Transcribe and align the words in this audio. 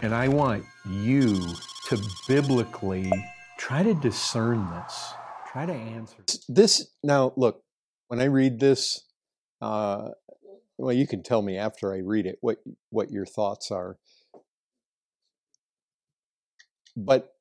And 0.00 0.14
I 0.14 0.28
want 0.28 0.64
you 0.88 1.34
to 1.88 1.98
biblically 2.28 3.10
try 3.58 3.82
to 3.82 3.94
discern 3.94 4.68
this, 4.70 5.12
try 5.50 5.66
to 5.66 5.72
answer. 5.72 6.16
This, 6.48 6.88
now, 7.02 7.32
look, 7.36 7.62
when 8.06 8.20
I 8.20 8.24
read 8.24 8.60
this, 8.60 9.04
uh, 9.60 10.10
well, 10.76 10.92
you 10.92 11.06
can 11.06 11.22
tell 11.22 11.42
me 11.42 11.56
after 11.56 11.92
I 11.92 11.98
read 11.98 12.26
it 12.26 12.38
what, 12.40 12.58
what 12.90 13.10
your 13.10 13.26
thoughts 13.26 13.72
are. 13.72 13.98
But 16.96 17.32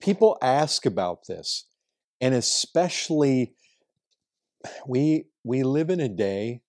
people 0.00 0.38
ask 0.40 0.86
about 0.86 1.26
this, 1.26 1.66
and 2.20 2.34
especially 2.34 3.54
we 4.86 5.26
we 5.44 5.62
live 5.62 5.88
in 5.88 6.00
a 6.00 6.08
day 6.08 6.62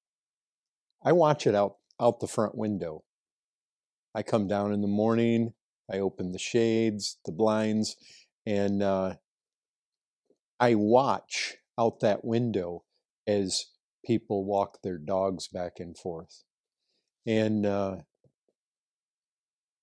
I 1.04 1.12
watch 1.12 1.48
it 1.48 1.56
out 1.56 1.78
out 2.00 2.20
the 2.20 2.28
front 2.28 2.56
window. 2.56 3.04
I 4.20 4.22
come 4.22 4.50
down 4.50 4.74
in 4.74 4.82
the 4.82 4.88
morning, 4.88 5.54
I 5.90 6.00
open 6.00 6.34
the 6.34 6.40
shades, 6.40 7.20
the 7.26 7.32
blinds, 7.32 7.96
and 8.46 8.84
uh, 8.84 9.14
I 10.60 10.76
watch 10.76 11.56
out 11.78 12.02
that 12.02 12.26
window 12.26 12.84
as 13.26 13.68
people 14.04 14.44
walk 14.44 14.82
their 14.84 14.98
dogs 14.98 15.48
back 15.48 15.80
and 15.80 15.98
forth. 15.98 16.44
And 17.26 17.66
uh, 17.66 17.96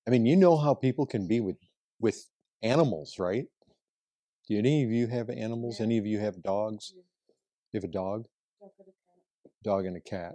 I 0.06 0.10
mean, 0.10 0.26
you 0.26 0.36
know 0.36 0.58
how 0.58 0.74
people 0.74 1.06
can 1.06 1.26
be 1.26 1.40
with 1.40 1.56
with 1.98 2.26
animals, 2.62 3.18
right? 3.18 3.46
Do 4.48 4.58
any 4.58 4.84
of 4.84 4.90
you 4.90 5.06
have 5.06 5.30
animals? 5.30 5.80
Any 5.80 5.96
of 5.96 6.04
you 6.04 6.18
have 6.18 6.42
dogs? 6.42 6.92
You 7.72 7.78
have 7.78 7.84
a 7.84 7.88
dog? 7.88 8.26
Dog 9.64 9.86
and 9.86 9.96
a 9.96 10.00
cat. 10.02 10.34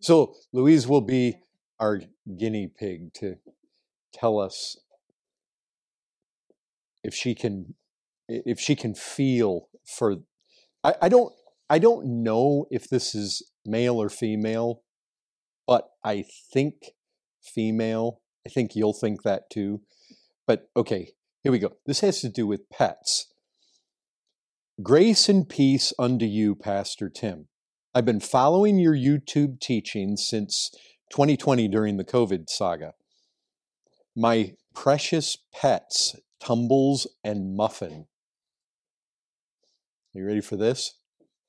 So 0.00 0.36
Louise 0.52 0.86
will 0.86 1.00
be 1.00 1.38
our 1.82 2.00
guinea 2.38 2.68
pig 2.68 3.12
to 3.12 3.34
tell 4.14 4.38
us 4.38 4.78
if 7.02 7.12
she 7.12 7.34
can 7.34 7.74
if 8.28 8.60
she 8.60 8.76
can 8.76 8.94
feel 8.94 9.68
for 9.84 10.18
I, 10.84 10.94
I 11.02 11.08
don't 11.08 11.34
I 11.68 11.80
don't 11.80 12.22
know 12.22 12.66
if 12.70 12.88
this 12.88 13.14
is 13.14 13.42
male 13.66 14.00
or 14.00 14.08
female, 14.08 14.82
but 15.66 15.88
I 16.04 16.24
think 16.52 16.74
female. 17.42 18.20
I 18.46 18.50
think 18.50 18.76
you'll 18.76 18.92
think 18.92 19.22
that 19.22 19.50
too. 19.50 19.80
But 20.46 20.68
okay, 20.76 21.12
here 21.42 21.50
we 21.50 21.58
go. 21.58 21.72
This 21.86 22.00
has 22.00 22.20
to 22.20 22.28
do 22.28 22.46
with 22.46 22.70
pets. 22.70 23.32
Grace 24.82 25.28
and 25.28 25.48
peace 25.48 25.92
unto 25.98 26.26
you, 26.26 26.54
Pastor 26.54 27.08
Tim. 27.08 27.48
I've 27.94 28.06
been 28.06 28.20
following 28.20 28.78
your 28.78 28.94
YouTube 28.94 29.60
teachings 29.60 30.26
since 30.26 30.70
2020 31.12 31.68
during 31.68 31.98
the 31.98 32.04
COVID 32.04 32.48
saga. 32.48 32.94
My 34.16 34.54
precious 34.74 35.36
pets, 35.54 36.16
Tumbles 36.40 37.06
and 37.22 37.54
Muffin. 37.54 38.06
Are 40.14 40.18
you 40.18 40.26
ready 40.26 40.40
for 40.40 40.56
this? 40.56 40.94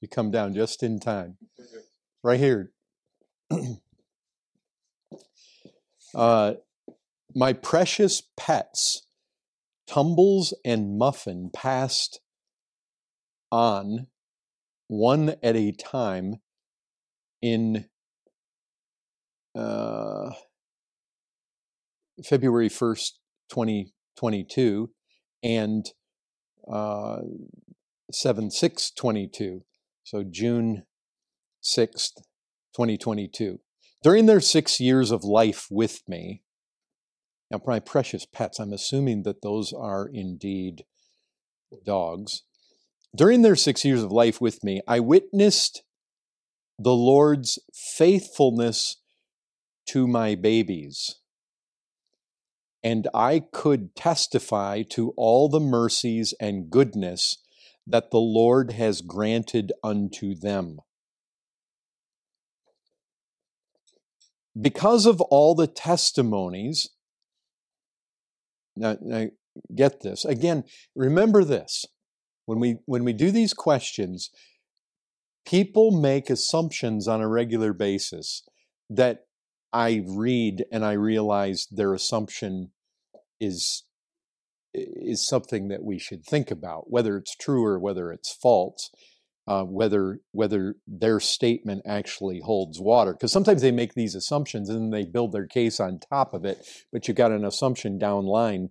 You 0.01 0.09
come 0.09 0.31
down 0.31 0.53
just 0.53 0.83
in 0.83 0.99
time. 0.99 1.37
Right 2.21 2.41
here. 2.41 2.73
uh, 6.13 6.55
my 7.33 7.53
precious 7.53 8.21
pets, 8.35 9.07
Tumbles 9.87 10.53
and 10.65 10.97
Muffin, 10.97 11.49
passed 11.53 12.19
on 13.49 14.07
one 14.87 15.35
at 15.41 15.55
a 15.55 15.71
time 15.71 16.41
in 17.41 17.85
uh, 19.55 20.31
February 22.23 22.69
1st, 22.69 23.11
2022, 23.49 24.89
and 25.43 25.85
uh, 26.71 27.19
7 28.11 28.51
6 28.51 28.91
22. 28.91 29.61
So 30.03 30.23
June 30.23 30.83
6th, 31.63 32.15
2022. 32.75 33.59
During 34.03 34.25
their 34.25 34.41
six 34.41 34.79
years 34.79 35.11
of 35.11 35.23
life 35.23 35.67
with 35.71 36.01
me, 36.07 36.41
now 37.49 37.61
my 37.65 37.79
precious 37.79 38.25
pets, 38.25 38.59
I'm 38.59 38.73
assuming 38.73 39.23
that 39.23 39.41
those 39.41 39.71
are 39.71 40.09
indeed 40.11 40.83
dogs. 41.85 42.43
During 43.15 43.43
their 43.43 43.55
six 43.55 43.85
years 43.85 44.03
of 44.03 44.11
life 44.11 44.41
with 44.41 44.63
me, 44.63 44.81
I 44.87 44.99
witnessed 44.99 45.83
the 46.79 46.95
Lord's 46.95 47.59
faithfulness 47.73 48.97
to 49.87 50.07
my 50.07 50.35
babies. 50.35 51.19
And 52.83 53.07
I 53.13 53.43
could 53.51 53.95
testify 53.95 54.83
to 54.89 55.13
all 55.15 55.47
the 55.47 55.59
mercies 55.59 56.33
and 56.39 56.69
goodness 56.69 57.37
that 57.87 58.11
the 58.11 58.19
Lord 58.19 58.73
has 58.73 59.01
granted 59.01 59.71
unto 59.83 60.35
them. 60.35 60.79
Because 64.59 65.05
of 65.05 65.19
all 65.21 65.55
the 65.55 65.67
testimonies, 65.67 66.89
now, 68.75 68.97
now 69.01 69.27
get 69.73 70.01
this. 70.01 70.25
Again, 70.25 70.63
remember 70.95 71.43
this 71.43 71.85
when 72.45 72.59
we 72.59 72.77
when 72.85 73.03
we 73.03 73.13
do 73.13 73.31
these 73.31 73.53
questions 73.53 74.29
people 75.45 75.91
make 75.91 76.29
assumptions 76.29 77.07
on 77.07 77.21
a 77.21 77.27
regular 77.27 77.73
basis 77.73 78.43
that 78.89 79.25
i 79.73 80.03
read 80.07 80.65
and 80.71 80.85
i 80.85 80.93
realize 80.93 81.67
their 81.71 81.93
assumption 81.93 82.71
is 83.39 83.83
is 84.73 85.25
something 85.25 85.67
that 85.67 85.83
we 85.83 85.99
should 85.99 86.25
think 86.25 86.49
about 86.49 86.89
whether 86.89 87.17
it's 87.17 87.35
true 87.35 87.63
or 87.63 87.79
whether 87.79 88.11
it's 88.11 88.33
false 88.33 88.89
uh, 89.45 89.63
whether 89.63 90.19
whether 90.31 90.75
their 90.87 91.19
statement 91.19 91.81
actually 91.85 92.39
holds 92.39 92.79
water 92.79 93.11
because 93.11 93.31
sometimes 93.31 93.61
they 93.61 93.71
make 93.71 93.93
these 93.93 94.15
assumptions 94.15 94.69
and 94.69 94.93
they 94.93 95.03
build 95.03 95.33
their 95.33 95.47
case 95.47 95.79
on 95.79 95.99
top 95.99 96.33
of 96.33 96.45
it 96.45 96.65
but 96.93 97.07
you've 97.07 97.17
got 97.17 97.31
an 97.31 97.43
assumption 97.43 97.97
down 97.97 98.25
line 98.25 98.69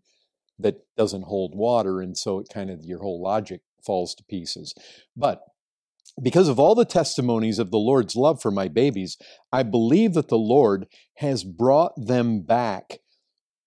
that 0.63 0.85
doesn't 0.97 1.25
hold 1.25 1.55
water, 1.55 2.01
and 2.01 2.17
so 2.17 2.39
it 2.39 2.49
kind 2.53 2.71
of 2.71 2.85
your 2.85 3.01
whole 3.01 3.21
logic 3.21 3.61
falls 3.85 4.15
to 4.15 4.25
pieces. 4.25 4.75
But 5.17 5.43
because 6.21 6.49
of 6.49 6.59
all 6.59 6.75
the 6.75 6.85
testimonies 6.85 7.59
of 7.59 7.71
the 7.71 7.79
Lord's 7.79 8.17
love 8.17 8.43
for 8.43 8.51
my 8.51 8.69
babies, 8.69 9.17
I 9.53 9.63
believe 9.63 10.15
that 10.15 10.29
the 10.29 10.39
Lord 10.39 10.87
has 11.17 11.45
brought 11.45 11.93
them 11.97 12.41
back 12.41 12.99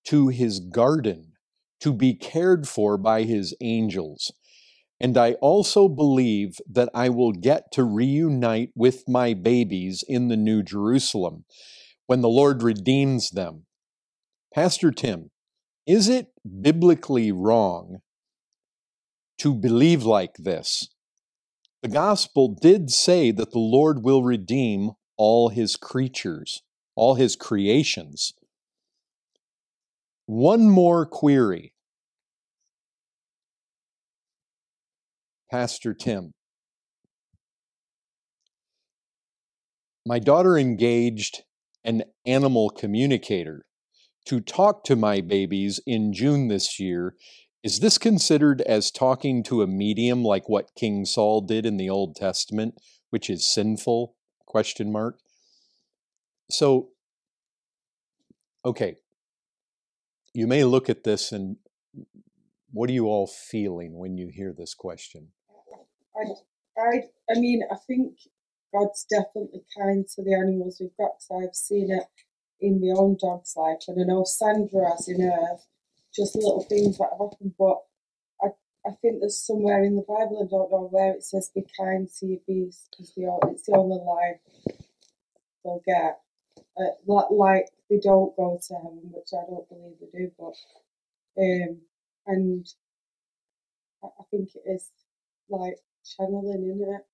to 0.08 0.28
his 0.28 0.60
garden 0.60 1.34
to 1.80 1.92
be 1.94 2.14
cared 2.14 2.68
for 2.68 2.98
by 2.98 3.24
his 3.24 3.56
angels. 3.62 4.32
And 5.00 5.18
I 5.18 5.34
also 5.34 5.88
believe 5.88 6.58
that 6.70 6.90
I 6.94 7.10
will 7.10 7.34
get 7.34 7.72
to 7.74 7.84
reunite 7.84 8.72
with 8.76 9.04
my 9.10 9.34
babies 9.34 10.04
in 10.08 10.30
the 10.30 10.38
New 10.38 10.64
Jerusalem 10.64 11.46
when 12.06 12.22
the 12.22 12.30
Lord 12.30 12.64
redeems 12.64 13.32
them. 13.32 13.66
Pastor 14.54 14.92
Tim, 14.92 15.32
is 15.86 16.08
it 16.08 16.28
biblically 16.62 17.32
wrong 17.32 17.98
to 19.40 19.54
believe 19.54 20.04
like 20.04 20.36
this? 20.38 20.88
The 21.86 21.92
gospel 21.92 22.48
did 22.48 22.90
say 22.90 23.30
that 23.30 23.52
the 23.52 23.60
Lord 23.60 24.02
will 24.02 24.24
redeem 24.24 24.94
all 25.18 25.50
his 25.50 25.76
creatures, 25.76 26.64
all 26.96 27.14
his 27.14 27.36
creations. 27.36 28.34
One 30.26 30.68
more 30.68 31.06
query. 31.06 31.76
Pastor 35.52 35.94
Tim. 35.94 36.34
My 40.08 40.18
daughter 40.18 40.58
engaged 40.58 41.44
an 41.84 42.06
animal 42.26 42.72
communicator 42.72 43.64
to 44.26 44.40
talk 44.40 44.86
to 44.86 44.96
my 44.96 45.22
babies 45.22 45.80
in 45.86 46.14
June 46.14 46.48
this 46.48 46.80
year, 46.80 47.14
is 47.66 47.80
this 47.80 47.98
considered 47.98 48.62
as 48.62 48.92
talking 48.92 49.42
to 49.42 49.64
a 49.64 49.68
medium 49.68 50.24
like 50.24 50.48
what 50.48 50.76
King 50.76 51.04
Saul 51.04 51.42
did 51.42 51.66
in 51.66 51.78
the 51.78 51.90
Old 51.90 52.16
Testament, 52.16 52.76
which 53.10 53.28
is 53.28 53.52
sinful? 53.52 54.14
Question 54.46 54.92
mark. 54.92 55.18
So, 56.48 56.90
okay, 58.64 58.98
you 60.32 60.46
may 60.46 60.64
look 60.64 60.92
at 60.92 61.04
this 61.04 61.32
and 61.32 61.58
what 62.72 62.88
are 62.88 62.94
you 62.94 63.08
all 63.08 63.26
feeling 63.26 63.98
when 63.98 64.16
you 64.16 64.28
hear 64.28 64.54
this 64.56 64.76
question? 64.76 65.30
I, 66.16 66.80
I, 66.80 67.02
I 67.36 67.40
mean, 67.40 67.64
I 67.72 67.78
think 67.88 68.14
God's 68.72 69.08
definitely 69.10 69.64
kind 69.76 70.06
to 70.14 70.24
the 70.24 70.36
animals 70.36 70.78
we've 70.80 70.96
got 71.00 71.14
because 71.18 71.48
I've 71.48 71.56
seen 71.56 71.90
it 71.90 72.04
in 72.62 72.80
my 72.80 72.94
own 72.96 73.18
dog's 73.20 73.56
life, 73.58 73.86
and 73.88 74.00
I 74.00 74.06
know 74.06 74.24
Sandra 74.24 74.92
has 74.92 75.08
in 75.08 75.20
hers, 75.20 75.66
just 76.16 76.36
little 76.36 76.64
things 76.64 76.98
that 76.98 77.10
have 77.12 77.30
happened. 77.32 77.54
But 77.58 77.78
I, 78.42 78.48
I 78.88 78.92
think 79.02 79.20
there's 79.20 79.38
somewhere 79.38 79.84
in 79.84 79.96
the 79.96 80.06
Bible, 80.08 80.42
I 80.44 80.50
don't 80.50 80.72
know 80.72 80.88
where 80.92 81.14
it 81.14 81.24
says, 81.24 81.52
"Be 81.54 81.66
kind 81.78 82.10
to 82.20 82.26
your 82.26 82.40
beast," 82.48 82.88
because 82.92 83.12
it's 83.52 83.64
the 83.64 83.74
only 83.76 83.98
life 83.98 84.40
they'll 85.64 85.82
get. 85.86 86.20
Uh, 86.78 87.24
like 87.32 87.70
they 87.90 88.00
don't 88.00 88.36
go 88.36 88.60
to 88.68 88.74
heaven, 88.76 89.12
which 89.14 89.30
I 89.34 89.46
don't 89.50 89.68
believe 89.70 89.96
they 90.00 90.20
do, 90.20 90.32
but 90.38 90.56
um, 91.42 91.78
and 92.28 92.68
I, 94.04 94.08
I 94.08 94.24
think 94.32 94.50
it 94.56 94.70
is 94.70 94.90
like 95.50 95.78
channeling 96.18 96.64
in 96.64 96.96
it. 96.96 97.06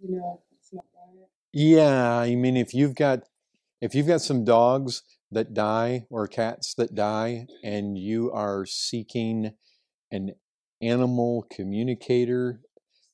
You 0.00 0.16
know, 0.16 0.42
it's 0.58 0.72
not 0.72 0.84
right. 0.94 1.28
Yeah, 1.52 2.18
I 2.18 2.34
mean, 2.34 2.56
if 2.56 2.74
you've 2.74 2.94
got 2.94 3.24
if 3.84 3.94
you've 3.94 4.06
got 4.06 4.22
some 4.22 4.46
dogs 4.46 5.02
that 5.30 5.52
die 5.52 6.06
or 6.08 6.26
cats 6.26 6.72
that 6.78 6.94
die, 6.94 7.46
and 7.62 7.98
you 7.98 8.32
are 8.32 8.64
seeking 8.64 9.52
an 10.10 10.30
animal 10.80 11.46
communicator, 11.52 12.62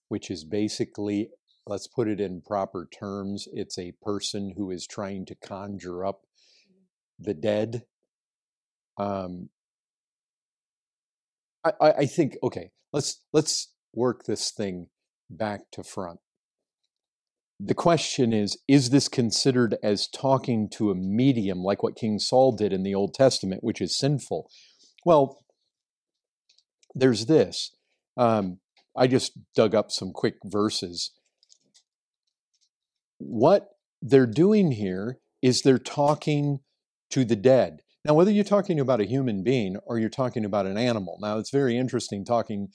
which 0.08 0.30
is 0.30 0.44
basically, 0.44 1.28
let's 1.66 1.88
put 1.88 2.06
it 2.06 2.20
in 2.20 2.40
proper 2.40 2.86
terms, 2.86 3.48
it's 3.52 3.80
a 3.80 3.94
person 4.00 4.54
who 4.56 4.70
is 4.70 4.86
trying 4.86 5.26
to 5.26 5.34
conjure 5.34 6.06
up 6.06 6.20
the 7.18 7.34
dead. 7.34 7.82
Um, 8.96 9.48
I, 11.64 11.72
I 11.80 12.06
think 12.06 12.36
okay, 12.44 12.70
let's 12.92 13.24
let's 13.32 13.72
work 13.92 14.22
this 14.24 14.52
thing 14.52 14.86
back 15.28 15.62
to 15.72 15.82
front 15.82 16.20
the 17.62 17.74
question 17.74 18.32
is 18.32 18.56
is 18.66 18.90
this 18.90 19.08
considered 19.08 19.76
as 19.82 20.08
talking 20.08 20.68
to 20.70 20.90
a 20.90 20.94
medium 20.94 21.58
like 21.58 21.82
what 21.82 21.96
king 21.96 22.18
saul 22.18 22.52
did 22.52 22.72
in 22.72 22.82
the 22.82 22.94
old 22.94 23.12
testament 23.12 23.62
which 23.62 23.80
is 23.80 23.96
sinful? 23.96 24.50
Well 25.04 25.42
there's 26.94 27.26
this. 27.26 27.72
Um, 28.16 28.58
i 28.96 29.06
just 29.06 29.38
dug 29.54 29.74
up 29.74 29.90
some 29.90 30.12
quick 30.12 30.34
verses. 30.44 31.12
What 33.18 33.68
they're 34.02 34.26
doing 34.26 34.72
here 34.72 35.18
is 35.42 35.62
they're 35.62 35.78
talking 35.78 36.60
to 37.10 37.24
the 37.24 37.36
dead. 37.36 37.82
Now 38.04 38.14
whether 38.14 38.30
you're 38.30 38.44
talking 38.44 38.80
about 38.80 39.00
a 39.00 39.04
human 39.04 39.44
being 39.44 39.76
or 39.86 39.98
you're 39.98 40.08
talking 40.08 40.46
about 40.46 40.66
an 40.66 40.78
animal 40.78 41.18
now 41.20 41.36
it's 41.36 41.50
very 41.50 41.76
interesting 41.76 42.24
talking 42.24 42.68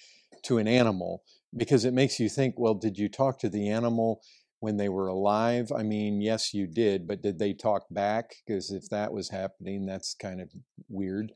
to 0.44 0.60
an 0.60 0.68
animal 0.68 1.24
because 1.58 1.86
it 1.86 1.94
makes 1.94 2.20
you 2.20 2.30
think 2.30 2.54
well 2.58 2.76
did 2.76 3.00
you 3.00 3.10
talk 3.10 3.40
to 3.40 3.50
the 3.50 3.68
animal 3.68 4.22
when 4.60 4.78
they 4.78 4.90
were 4.90 5.07
alive? 5.07 5.72
I 5.75 5.84
mean, 5.84 6.22
yes, 6.22 6.54
you 6.54 6.68
did, 6.68 7.07
but 7.07 7.22
did 7.22 7.40
they 7.40 7.54
talk 7.54 7.86
back? 7.90 8.36
Because 8.46 8.72
if 8.72 8.90
that 8.90 9.13
was 9.13 9.30
happening, 9.30 9.86
that's 9.86 10.13
kind 10.13 10.42
of 10.42 10.52
weird. 10.90 11.31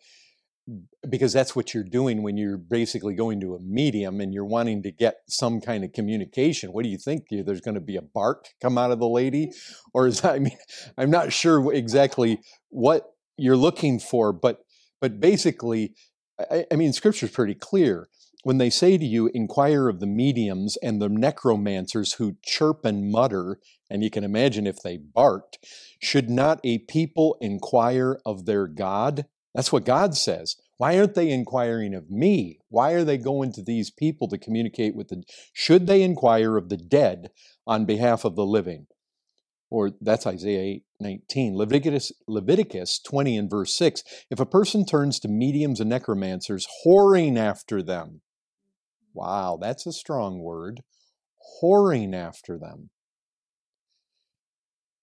Because 1.09 1.33
that's 1.33 1.55
what 1.55 1.73
you're 1.73 1.83
doing 1.83 2.21
when 2.21 2.37
you're 2.37 2.57
basically 2.57 3.15
going 3.15 3.39
to 3.41 3.55
a 3.55 3.59
medium 3.59 4.21
and 4.21 4.33
you're 4.33 4.45
wanting 4.45 4.83
to 4.83 4.91
get 4.91 5.21
some 5.27 5.61
kind 5.61 5.83
of 5.83 5.93
communication. 5.93 6.71
What 6.71 6.83
do 6.83 6.89
you 6.89 6.97
think? 6.97 7.25
There's 7.31 7.61
going 7.61 7.75
to 7.75 7.81
be 7.81 7.95
a 7.95 8.03
bark 8.03 8.49
come 8.61 8.77
out 8.77 8.91
of 8.91 8.99
the 8.99 9.07
lady, 9.07 9.47
mm. 9.47 9.53
or 9.93 10.05
is 10.05 10.21
that, 10.21 10.33
I 10.35 10.39
mean, 10.39 10.57
I'm 10.97 11.09
not 11.09 11.33
sure 11.33 11.73
exactly 11.73 12.39
what 12.69 13.05
you're 13.37 13.57
looking 13.57 13.99
for, 13.99 14.31
but 14.31 14.59
but 15.01 15.19
basically, 15.19 15.95
I, 16.39 16.65
I 16.71 16.75
mean, 16.75 16.93
Scripture's 16.93 17.31
pretty 17.31 17.55
clear 17.55 18.09
when 18.43 18.57
they 18.57 18.69
say 18.69 18.97
to 18.97 19.05
you, 19.05 19.29
inquire 19.33 19.89
of 19.89 19.99
the 19.99 20.07
mediums 20.07 20.77
and 20.77 21.01
the 21.01 21.09
necromancers 21.09 22.13
who 22.13 22.37
chirp 22.41 22.85
and 22.85 23.11
mutter, 23.11 23.59
and 23.89 24.03
you 24.03 24.09
can 24.09 24.23
imagine 24.23 24.65
if 24.65 24.81
they 24.81 24.97
barked, 24.97 25.59
should 25.99 26.29
not 26.29 26.59
a 26.63 26.77
people 26.79 27.37
inquire 27.41 28.19
of 28.25 28.45
their 28.45 28.67
God? 28.67 29.25
That's 29.53 29.71
what 29.71 29.85
God 29.85 30.15
says. 30.15 30.55
Why 30.77 30.97
aren't 30.97 31.15
they 31.15 31.29
inquiring 31.29 31.93
of 31.93 32.09
me? 32.09 32.59
Why 32.69 32.93
are 32.93 33.03
they 33.03 33.17
going 33.17 33.51
to 33.53 33.61
these 33.61 33.91
people 33.91 34.29
to 34.29 34.37
communicate 34.37 34.95
with 34.95 35.09
the 35.09 35.23
should 35.51 35.87
they 35.87 36.01
inquire 36.01 36.55
of 36.55 36.69
the 36.69 36.77
dead 36.77 37.31
on 37.67 37.83
behalf 37.83 38.23
of 38.23 38.35
the 38.37 38.45
living? 38.45 38.87
Or 39.69 39.91
that's 39.99 40.25
Isaiah 40.25 40.61
8, 40.61 40.83
19. 41.01 41.57
Leviticus, 41.57 42.11
Leviticus 42.27 42.99
20 42.99 43.37
and 43.37 43.49
verse 43.49 43.75
6. 43.75 44.03
If 44.31 44.39
a 44.39 44.45
person 44.45 44.85
turns 44.85 45.19
to 45.19 45.27
mediums 45.27 45.81
and 45.81 45.89
necromancers, 45.89 46.65
whoring 46.85 47.37
after 47.37 47.83
them, 47.83 48.21
Wow, 49.13 49.57
that's 49.61 49.85
a 49.85 49.91
strong 49.91 50.39
word. 50.39 50.81
Whoring 51.61 52.15
after 52.15 52.57
them. 52.57 52.89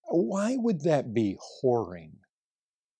Why 0.09 0.55
would 0.57 0.81
that 0.81 1.13
be 1.13 1.37
whoring? 1.61 2.11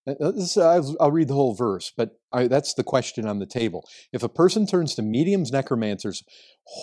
Uh, 0.07 0.15
uh, 0.21 0.31
this, 0.31 0.57
I'll 0.57 1.11
read 1.11 1.27
the 1.27 1.33
whole 1.33 1.53
verse, 1.53 1.91
but 1.95 2.19
that's 2.31 2.73
the 2.73 2.83
question 2.83 3.25
on 3.27 3.39
the 3.39 3.45
table. 3.45 3.87
If 4.13 4.23
a 4.23 4.29
person 4.29 4.65
turns 4.65 4.95
to 4.95 5.01
mediums, 5.01 5.51
necromancers, 5.51 6.23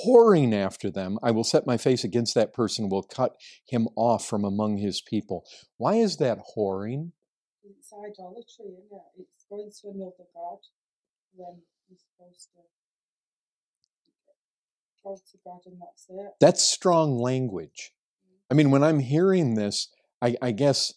whoring 0.07 0.55
after 0.55 0.91
them, 0.91 1.19
I 1.23 1.31
will 1.31 1.45
set 1.45 1.67
my 1.67 1.77
face 1.77 2.05
against 2.05 2.35
that 2.35 2.53
person, 2.53 2.89
will 2.89 3.03
cut 3.03 3.37
him 3.67 3.89
off 3.97 4.27
from 4.27 4.45
among 4.45 4.79
his 4.79 5.01
people. 5.01 5.45
Why 5.77 5.95
is 5.95 6.17
that 6.19 6.39
whoring? 6.57 7.13
It's 7.65 7.93
idolatry, 7.93 8.73
isn't 8.77 8.93
it? 8.93 9.27
It's 9.35 9.47
going 9.49 9.71
to 9.71 9.89
another 9.89 10.29
god 10.35 10.59
when 11.35 11.63
you're 11.89 11.99
supposed 11.99 12.49
to 12.55 12.61
go 15.05 15.17
to 15.17 15.39
God 15.45 15.61
and 15.67 15.77
that's 15.81 16.07
it. 16.09 16.33
That's 16.41 16.65
strong 16.65 17.19
language. 17.19 17.93
I 18.51 18.55
mean, 18.55 18.71
when 18.71 18.83
I'm 18.83 19.01
hearing 19.01 19.55
this, 19.55 19.89
I, 20.23 20.37
I 20.41 20.51
guess 20.53 20.95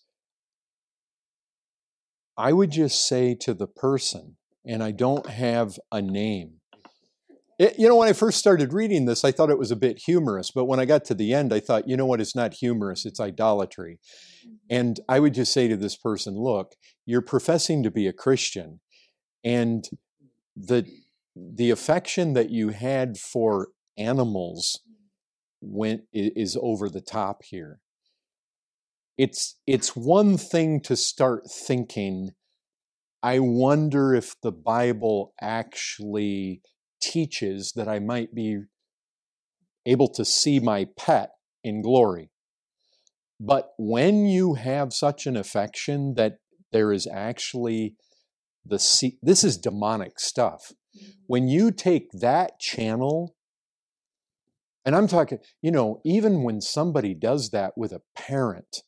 I 2.37 2.53
would 2.53 2.71
just 2.71 3.07
say 3.07 3.35
to 3.35 3.53
the 3.53 3.67
person, 3.67 4.37
and 4.65 4.83
I 4.83 4.91
don't 4.91 5.27
have 5.27 5.79
a 5.91 6.01
name. 6.01 6.55
It, 7.57 7.79
you 7.79 7.87
know, 7.87 7.95
when 7.95 8.09
I 8.09 8.13
first 8.13 8.37
started 8.37 8.73
reading 8.73 9.05
this, 9.05 9.25
I 9.25 9.31
thought 9.31 9.49
it 9.49 9.57
was 9.57 9.71
a 9.71 9.75
bit 9.75 10.03
humorous, 10.05 10.51
but 10.51 10.65
when 10.65 10.79
I 10.79 10.85
got 10.85 11.03
to 11.05 11.15
the 11.15 11.33
end, 11.33 11.51
I 11.51 11.59
thought, 11.59 11.87
you 11.87 11.97
know 11.97 12.05
what, 12.05 12.21
it's 12.21 12.35
not 12.35 12.53
humorous, 12.53 13.05
it's 13.05 13.19
idolatry. 13.19 13.99
Mm-hmm. 14.45 14.55
And 14.69 14.99
I 15.09 15.19
would 15.19 15.33
just 15.33 15.51
say 15.51 15.67
to 15.67 15.75
this 15.75 15.95
person, 15.95 16.35
look, 16.35 16.75
you're 17.05 17.21
professing 17.21 17.81
to 17.83 17.89
be 17.89 18.07
a 18.07 18.13
Christian, 18.13 18.79
and 19.43 19.87
the 20.55 20.85
the 21.35 21.69
affection 21.69 22.33
that 22.33 22.49
you 22.49 22.69
had 22.69 23.17
for 23.17 23.69
animals 23.97 24.79
went 25.61 26.03
is 26.13 26.57
over 26.61 26.89
the 26.89 27.01
top 27.01 27.43
here. 27.43 27.79
It's 29.17 29.55
it's 29.65 29.95
one 29.95 30.37
thing 30.37 30.79
to 30.81 30.95
start 30.95 31.49
thinking, 31.49 32.31
I 33.23 33.39
wonder 33.39 34.13
if 34.13 34.35
the 34.41 34.51
Bible 34.51 35.33
actually 35.41 36.61
teaches 37.01 37.73
that 37.73 37.87
I 37.87 37.99
might 37.99 38.35
be 38.35 38.61
able 39.85 40.09
to 40.09 40.25
see 40.25 40.59
my 40.59 40.87
pet 40.97 41.31
in 41.63 41.81
glory. 41.81 42.29
But 43.39 43.71
when 43.77 44.25
you 44.25 44.55
have 44.55 44.93
such 44.93 45.25
an 45.25 45.37
affection 45.37 46.15
that 46.15 46.37
there 46.71 46.91
is 46.91 47.07
actually 47.07 47.95
the 48.65 48.77
this 49.21 49.43
is 49.43 49.57
demonic 49.57 50.19
stuff. 50.19 50.73
Mm-hmm. 50.95 51.11
When 51.27 51.47
you 51.47 51.71
take 51.71 52.11
that 52.11 52.59
channel 52.59 53.36
and 54.87 54.95
I'm 54.95 55.07
talking, 55.09 55.39
you 55.61 55.69
know, 55.69 55.99
even 56.05 56.43
when 56.43 56.61
somebody 56.61 57.13
does 57.13 57.49
that 57.49 57.77
with 57.77 57.91
a 57.91 58.03
parent 58.15 58.83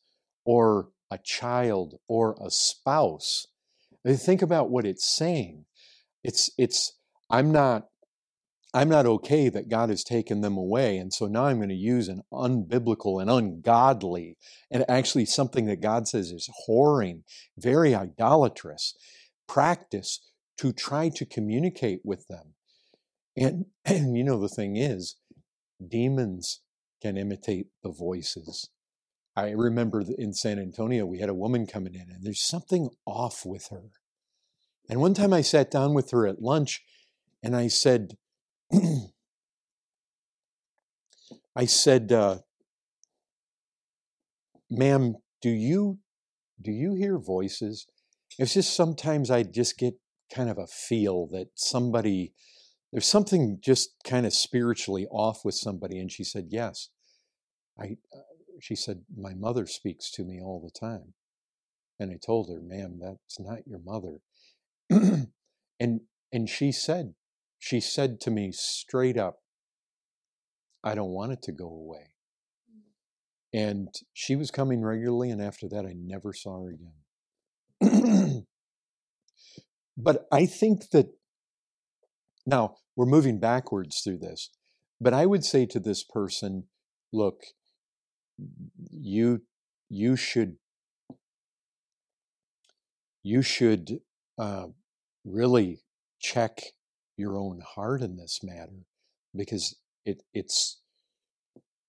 or 0.46 0.88
a 1.10 1.18
child 1.22 1.96
or 2.08 2.38
a 2.40 2.50
spouse, 2.50 3.46
think 4.08 4.40
about 4.40 4.70
what 4.70 4.86
it's 4.86 5.14
saying. 5.14 5.66
It's 6.24 6.48
it's 6.56 6.96
I'm 7.28 7.52
not 7.52 7.88
I'm 8.72 8.88
not 8.88 9.04
okay 9.04 9.50
that 9.50 9.68
God 9.68 9.90
has 9.90 10.02
taken 10.02 10.40
them 10.40 10.56
away. 10.56 10.96
And 10.96 11.12
so 11.12 11.26
now 11.26 11.44
I'm 11.44 11.58
going 11.58 11.68
to 11.68 11.74
use 11.74 12.08
an 12.08 12.22
unbiblical 12.32 13.20
and 13.20 13.30
ungodly 13.30 14.38
and 14.70 14.86
actually 14.88 15.26
something 15.26 15.66
that 15.66 15.82
God 15.82 16.08
says 16.08 16.30
is 16.30 16.48
whoring, 16.66 17.24
very 17.58 17.94
idolatrous 17.94 18.94
practice 19.46 20.30
to 20.56 20.72
try 20.72 21.10
to 21.10 21.26
communicate 21.26 22.00
with 22.04 22.26
them. 22.28 22.54
And, 23.36 23.66
and 23.84 24.16
you 24.16 24.24
know, 24.24 24.40
the 24.40 24.48
thing 24.48 24.76
is, 24.76 25.16
demons 25.88 26.60
can 27.02 27.16
imitate 27.16 27.68
the 27.82 27.90
voices. 27.90 28.70
I 29.36 29.50
remember 29.50 30.02
in 30.18 30.32
San 30.34 30.58
Antonio, 30.58 31.06
we 31.06 31.20
had 31.20 31.28
a 31.28 31.34
woman 31.34 31.66
coming 31.66 31.94
in, 31.94 32.10
and 32.10 32.24
there's 32.24 32.42
something 32.42 32.90
off 33.06 33.46
with 33.46 33.68
her. 33.70 33.90
And 34.88 35.00
one 35.00 35.14
time 35.14 35.32
I 35.32 35.40
sat 35.40 35.70
down 35.70 35.94
with 35.94 36.10
her 36.10 36.26
at 36.26 36.42
lunch 36.42 36.82
and 37.42 37.56
I 37.56 37.68
said, 37.68 38.16
I 41.56 41.64
said, 41.66 42.10
uh, 42.12 42.38
ma'am, 44.68 45.16
do 45.40 45.50
you 45.50 45.98
do 46.60 46.72
you 46.72 46.94
hear 46.94 47.18
voices? 47.18 47.86
It's 48.38 48.54
just 48.54 48.74
sometimes 48.74 49.30
I 49.30 49.42
just 49.42 49.78
get 49.78 49.94
kind 50.32 50.50
of 50.50 50.58
a 50.58 50.66
feel 50.66 51.26
that 51.28 51.48
somebody 51.54 52.32
there's 52.92 53.06
something 53.06 53.58
just 53.62 53.90
kind 54.04 54.26
of 54.26 54.32
spiritually 54.32 55.06
off 55.10 55.44
with 55.44 55.54
somebody 55.54 55.98
and 55.98 56.10
she 56.10 56.24
said 56.24 56.46
yes. 56.50 56.88
I 57.78 57.96
uh, 58.14 58.20
she 58.60 58.74
said 58.74 59.02
my 59.16 59.34
mother 59.34 59.66
speaks 59.66 60.10
to 60.12 60.24
me 60.24 60.40
all 60.40 60.60
the 60.60 60.78
time. 60.78 61.14
And 61.98 62.10
i 62.10 62.18
told 62.24 62.48
her 62.48 62.60
ma'am 62.60 62.98
that's 63.00 63.38
not 63.38 63.66
your 63.66 63.80
mother. 63.80 64.20
And 65.82 66.00
and 66.30 66.46
she 66.46 66.72
said 66.72 67.14
she 67.58 67.80
said 67.80 68.20
to 68.20 68.30
me 68.30 68.52
straight 68.52 69.16
up 69.16 69.38
i 70.84 70.94
don't 70.94 71.12
want 71.12 71.32
it 71.32 71.42
to 71.44 71.52
go 71.52 71.66
away. 71.66 72.10
And 73.52 73.88
she 74.12 74.36
was 74.36 74.50
coming 74.50 74.82
regularly, 74.82 75.30
and 75.30 75.42
after 75.42 75.68
that, 75.70 75.84
I 75.84 75.94
never 75.96 76.32
saw 76.32 76.62
her 76.62 76.76
again. 77.80 78.46
but 79.96 80.26
I 80.30 80.46
think 80.46 80.90
that 80.90 81.08
now 82.46 82.76
we're 82.96 83.06
moving 83.06 83.38
backwards 83.38 84.00
through 84.00 84.18
this, 84.18 84.50
but 85.00 85.14
I 85.14 85.26
would 85.26 85.44
say 85.44 85.66
to 85.66 85.80
this 85.80 86.04
person, 86.04 86.64
look, 87.12 87.42
you 88.90 89.42
you 89.88 90.16
should 90.16 90.56
you 93.22 93.42
should 93.42 94.00
uh, 94.38 94.68
really 95.24 95.82
check 96.20 96.60
your 97.16 97.36
own 97.36 97.60
heart 97.74 98.02
in 98.02 98.16
this 98.16 98.40
matter 98.42 98.86
because 99.34 99.76
it 100.04 100.22
it's 100.32 100.80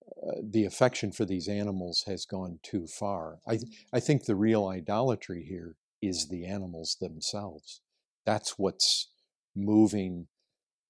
uh, 0.09 0.41
the 0.43 0.65
affection 0.65 1.11
for 1.11 1.25
these 1.25 1.47
animals 1.47 2.03
has 2.05 2.25
gone 2.25 2.59
too 2.63 2.87
far. 2.87 3.39
I 3.47 3.59
I 3.93 3.99
think 3.99 4.25
the 4.25 4.35
real 4.35 4.67
idolatry 4.67 5.45
here 5.47 5.75
is 6.01 6.27
the 6.27 6.45
animals 6.45 6.97
themselves. 6.99 7.81
That's 8.25 8.57
what's 8.57 9.09
moving 9.55 10.27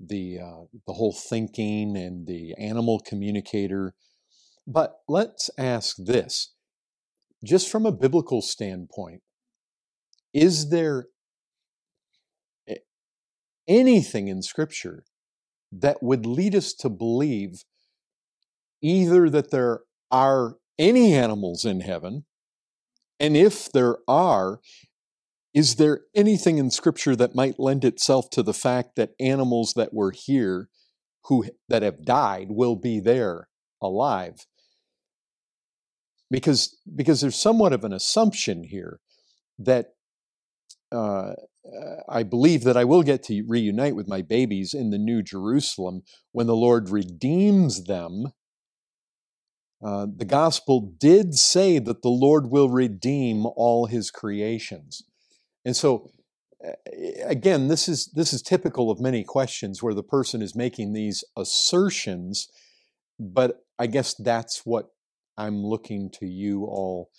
the 0.07 0.39
uh, 0.39 0.65
the 0.87 0.93
whole 0.93 1.13
thinking 1.13 1.95
and 1.97 2.27
the 2.27 2.53
animal 2.57 2.99
communicator. 2.99 3.93
But 4.67 4.97
let's 5.07 5.49
ask 5.57 5.95
this, 5.97 6.53
just 7.43 7.69
from 7.69 7.85
a 7.85 7.91
biblical 7.91 8.41
standpoint, 8.41 9.21
is 10.33 10.69
there 10.69 11.07
anything 13.67 14.27
in 14.27 14.41
Scripture 14.41 15.03
that 15.71 16.03
would 16.03 16.25
lead 16.25 16.55
us 16.55 16.73
to 16.73 16.89
believe 16.89 17.63
either 18.81 19.29
that 19.29 19.51
there 19.51 19.81
are 20.11 20.57
any 20.77 21.13
animals 21.13 21.63
in 21.63 21.81
heaven, 21.81 22.25
and 23.19 23.37
if 23.37 23.71
there 23.71 23.97
are, 24.07 24.59
is 25.53 25.75
there 25.75 26.01
anything 26.15 26.57
in 26.57 26.71
Scripture 26.71 27.15
that 27.15 27.35
might 27.35 27.59
lend 27.59 27.83
itself 27.83 28.29
to 28.31 28.43
the 28.43 28.53
fact 28.53 28.95
that 28.95 29.11
animals 29.19 29.73
that 29.75 29.93
were 29.93 30.11
here, 30.11 30.69
who 31.25 31.45
that 31.67 31.81
have 31.81 32.05
died, 32.05 32.47
will 32.51 32.75
be 32.75 32.99
there 32.99 33.49
alive? 33.81 34.45
Because 36.29 36.77
because 36.95 37.19
there's 37.19 37.35
somewhat 37.35 37.73
of 37.73 37.83
an 37.83 37.91
assumption 37.91 38.63
here 38.63 39.01
that 39.59 39.87
uh, 40.91 41.33
I 42.07 42.23
believe 42.23 42.63
that 42.63 42.77
I 42.77 42.85
will 42.85 43.03
get 43.03 43.23
to 43.23 43.43
reunite 43.47 43.95
with 43.95 44.07
my 44.07 44.21
babies 44.21 44.73
in 44.73 44.89
the 44.89 44.97
New 44.97 45.21
Jerusalem 45.21 46.03
when 46.31 46.47
the 46.47 46.55
Lord 46.55 46.89
redeems 46.89 47.85
them. 47.85 48.27
Uh, 49.83 50.07
the 50.15 50.25
gospel 50.25 50.93
did 50.97 51.35
say 51.35 51.79
that 51.79 52.03
the 52.03 52.09
Lord 52.09 52.49
will 52.49 52.69
redeem 52.69 53.45
all 53.45 53.87
his 53.87 54.11
creations. 54.11 55.03
And 55.65 55.75
so, 55.75 56.09
again, 57.25 57.67
this 57.67 57.87
is, 57.87 58.07
this 58.13 58.33
is 58.33 58.41
typical 58.41 58.91
of 58.91 58.99
many 58.99 59.23
questions 59.23 59.81
where 59.81 59.93
the 59.93 60.03
person 60.03 60.41
is 60.41 60.55
making 60.55 60.93
these 60.93 61.23
assertions, 61.37 62.49
but 63.19 63.63
I 63.77 63.87
guess 63.87 64.13
that's 64.13 64.65
what 64.65 64.89
I'm 65.37 65.63
looking 65.63 66.09
to 66.19 66.25
you 66.27 66.65
all. 66.65 67.09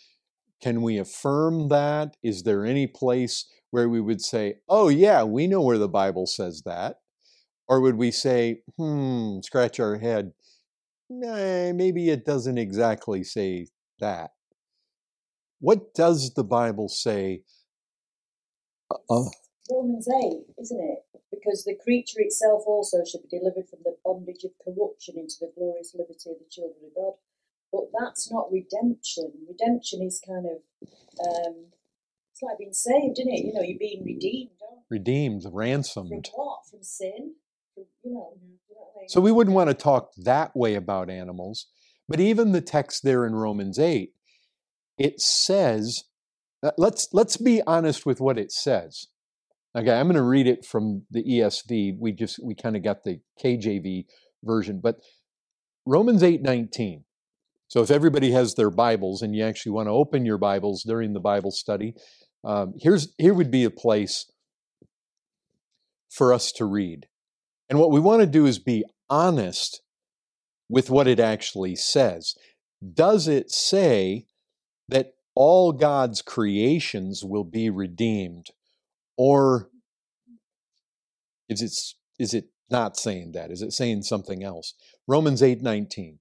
Can 0.63 0.83
we 0.83 0.99
affirm 0.99 1.69
that? 1.69 2.17
Is 2.23 2.45
there 2.45 2.65
any 2.65 2.87
place 2.87 3.49
where 3.71 3.89
we 3.89 4.01
would 4.01 4.21
say, 4.21 4.57
oh, 4.69 4.89
yeah, 4.89 5.25
we 5.25 5.47
know 5.47 5.63
where 5.63 5.79
the 5.79 5.89
Bible 5.89 6.27
says 6.27 6.63
that? 6.65 6.97
Or 7.69 7.81
would 7.81 7.97
we 7.97 8.11
say, 8.11 8.63
hmm, 8.77 9.39
scratch 9.43 9.81
our 9.81 9.99
head, 9.99 10.33
maybe 11.09 12.11
it 12.11 12.25
doesn't 12.25 12.59
exactly 12.59 13.25
say 13.25 13.67
that? 13.99 14.31
What 15.59 15.95
does 15.95 16.35
the 16.35 16.45
Bible 16.45 16.89
say? 16.89 17.43
Uh, 19.11 19.29
Romans 19.71 20.09
8, 20.09 20.55
isn't 20.61 20.81
it? 20.81 21.21
Because 21.31 21.65
the 21.65 21.77
creature 21.83 22.21
itself 22.21 22.63
also 22.67 22.99
should 23.05 23.23
be 23.23 23.39
delivered 23.39 23.69
from 23.69 23.81
the 23.85 23.97
bondage 24.05 24.45
of 24.45 24.51
corruption 24.63 25.17
into 25.17 25.37
the 25.41 25.53
glorious 25.57 25.95
liberty 25.95 26.31
of 26.31 26.39
the 26.39 26.51
children 26.51 26.85
of 26.85 26.95
God. 26.95 27.15
But 27.73 27.85
that's 27.99 28.31
not 28.31 28.53
redemption. 28.53 29.33
Redemption 29.49 30.03
is 30.03 30.21
kind 30.21 30.47
of 30.47 30.89
um, 31.21 31.73
it's 32.33 32.43
like 32.43 32.59
being 32.59 32.73
saved, 32.73 33.19
isn't 33.19 33.33
it? 33.33 33.45
You 33.45 33.53
know, 33.55 33.63
you're 33.63 33.79
being 33.79 34.05
redeemed, 34.05 34.51
Redeemed, 34.91 35.45
ransomed. 35.51 36.27
From 36.27 36.45
what? 36.45 36.67
From 36.71 36.83
sin? 36.83 37.35
From, 37.75 37.85
you 38.05 38.13
know, 38.15 38.37
So 39.09 39.21
we 39.21 39.33
wouldn't 39.33 39.57
want 39.57 39.71
to 39.71 39.75
talk 39.75 40.11
that 40.19 40.55
way 40.55 40.75
about 40.75 41.09
animals. 41.09 41.67
But 42.09 42.21
even 42.21 42.53
the 42.53 42.61
text 42.61 43.05
there 43.05 43.25
in 43.27 43.35
Romans 43.35 43.79
8, 43.79 44.13
it 44.99 45.21
says, 45.21 46.05
let's, 46.77 47.09
let's 47.13 47.37
be 47.37 47.63
honest 47.67 48.07
with 48.07 48.21
what 48.21 48.39
it 48.39 48.53
says. 48.53 49.07
Okay, 49.77 49.91
I'm 49.91 50.07
going 50.07 50.17
to 50.17 50.23
read 50.23 50.47
it 50.47 50.67
from 50.67 51.03
the 51.11 51.23
ESV. 51.23 51.97
We 51.99 52.13
just, 52.13 52.39
we 52.45 52.55
kind 52.55 52.77
of 52.77 52.85
got 52.85 53.05
the 53.05 53.21
KJV 53.43 54.05
version, 54.45 54.81
but 54.83 54.97
Romans 55.87 56.23
8 56.23 56.43
19. 56.43 57.05
So 57.69 57.83
if 57.83 57.91
everybody 57.91 58.33
has 58.33 58.55
their 58.55 58.71
Bibles 58.71 59.23
and 59.23 59.35
you 59.35 59.45
actually 59.45 59.73
want 59.73 59.87
to 59.87 59.93
open 59.93 60.27
your 60.27 60.37
Bibles 60.37 60.83
during 60.83 61.15
the 61.15 61.21
Bible 61.21 61.51
study, 61.51 61.95
um, 62.45 62.75
here's 62.79 63.15
here 63.17 63.33
would 63.33 63.51
be 63.51 63.65
a 63.65 63.71
place 63.71 64.31
for 66.11 66.35
us 66.35 66.53
to 66.53 66.67
read. 66.67 67.07
And 67.71 67.79
what 67.79 67.91
we 67.91 67.99
want 67.99 68.21
to 68.21 68.27
do 68.27 68.45
is 68.45 68.59
be 68.59 68.85
honest 69.09 69.81
with 70.69 70.91
what 70.91 71.09
it 71.09 71.19
actually 71.19 71.75
says. 71.75 72.35
Does 72.93 73.29
it 73.29 73.51
say 73.51 74.27
that 74.89 75.15
all 75.35 75.73
God's 75.73 76.23
creations 76.23 77.25
will 77.25 77.45
be 77.45 77.71
redeemed? 77.71 78.49
Or 79.17 79.69
is 81.49 81.63
it, 81.63 81.73
is 82.23 82.35
it 82.35 82.47
not 82.71 82.97
saying 82.97 83.33
that? 83.33 83.51
Is 83.51 83.63
it 83.63 83.73
saying 83.73 84.03
something 84.03 84.43
else? 84.43 84.75
Romans 85.07 85.43
8 85.43 85.63
19. 85.63 86.19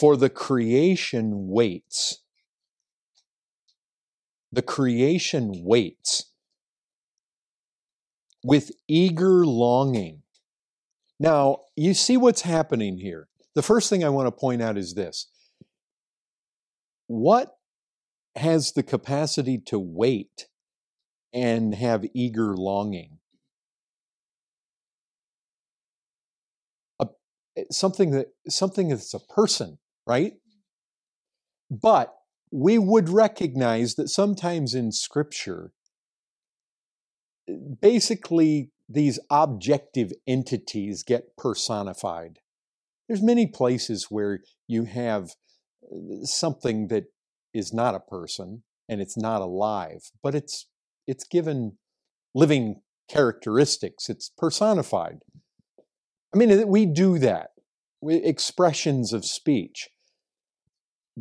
For 0.00 0.16
the 0.16 0.30
creation 0.30 1.48
waits 1.48 2.20
the 4.56 4.62
creation 4.62 5.52
waits 5.64 6.30
with 8.42 8.70
eager 8.88 9.44
longing. 9.44 10.22
Now, 11.18 11.58
you 11.76 11.94
see 11.94 12.16
what's 12.16 12.42
happening 12.42 12.98
here. 12.98 13.28
The 13.54 13.62
first 13.62 13.90
thing 13.90 14.04
I 14.04 14.08
want 14.08 14.28
to 14.28 14.32
point 14.32 14.62
out 14.62 14.78
is 14.78 14.94
this 14.94 15.28
what 17.06 17.55
has 18.36 18.72
the 18.72 18.82
capacity 18.82 19.58
to 19.66 19.78
wait 19.78 20.46
and 21.32 21.74
have 21.74 22.04
eager 22.14 22.56
longing? 22.56 23.18
A, 27.00 27.08
something 27.70 28.10
that 28.12 28.28
something 28.48 28.88
that's 28.88 29.14
a 29.14 29.20
person, 29.20 29.78
right? 30.06 30.34
But 31.70 32.14
we 32.52 32.78
would 32.78 33.08
recognize 33.08 33.96
that 33.96 34.08
sometimes 34.08 34.74
in 34.74 34.92
Scripture, 34.92 35.72
basically 37.80 38.70
these 38.88 39.18
objective 39.30 40.12
entities 40.26 41.02
get 41.02 41.36
personified. 41.36 42.38
There's 43.08 43.22
many 43.22 43.46
places 43.46 44.06
where 44.10 44.40
you 44.66 44.84
have 44.84 45.30
uh, 45.84 46.24
something 46.24 46.88
that 46.88 47.04
is 47.56 47.72
not 47.72 47.94
a 47.94 48.00
person 48.00 48.62
and 48.88 49.00
it's 49.00 49.16
not 49.16 49.42
alive, 49.42 50.10
but 50.22 50.34
it's 50.34 50.66
it's 51.06 51.24
given 51.24 51.78
living 52.34 52.82
characteristics. 53.08 54.08
It's 54.08 54.30
personified. 54.36 55.18
I 56.34 56.38
mean, 56.38 56.68
we 56.68 56.86
do 56.86 57.18
that. 57.18 57.50
Expressions 58.02 59.12
of 59.12 59.24
speech. 59.24 59.88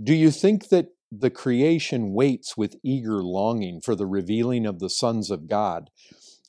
Do 0.01 0.13
you 0.13 0.31
think 0.31 0.69
that 0.69 0.89
the 1.11 1.29
creation 1.29 2.13
waits 2.13 2.57
with 2.57 2.75
eager 2.83 3.23
longing 3.23 3.81
for 3.81 3.95
the 3.95 4.05
revealing 4.05 4.65
of 4.65 4.79
the 4.79 4.89
sons 4.89 5.31
of 5.31 5.47
God. 5.47 5.89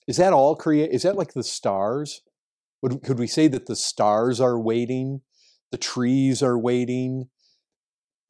Is 0.07 0.17
that 0.17 0.33
all 0.33 0.57
create? 0.57 0.91
Is 0.91 1.03
that 1.03 1.17
like 1.17 1.35
the 1.35 1.43
stars? 1.43 2.23
Would, 2.83 3.03
could 3.03 3.19
we 3.19 3.27
say 3.27 3.49
that 3.49 3.67
the 3.67 3.77
stars 3.77 4.41
are 4.41 4.59
waiting, 4.59 5.23
the 5.73 5.79
trees 5.79 6.43
are 6.43 6.59
waiting, 6.59 7.29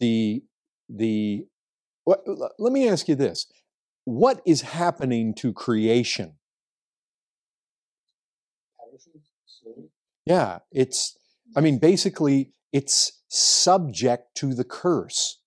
the 0.01 0.43
the? 0.89 1.47
Let 2.07 2.73
me 2.73 2.89
ask 2.89 3.09
you 3.09 3.15
this: 3.15 3.47
What 4.05 4.41
is 4.47 4.63
happening 4.63 5.35
to 5.37 5.53
creation? 5.53 6.35
Yeah, 10.25 10.59
it's. 10.73 11.17
I 11.57 11.61
mean, 11.61 11.79
basically, 11.79 12.53
it's 12.73 13.23
subject 13.29 14.35
to 14.37 14.55
the 14.55 14.65
curse. 14.65 15.41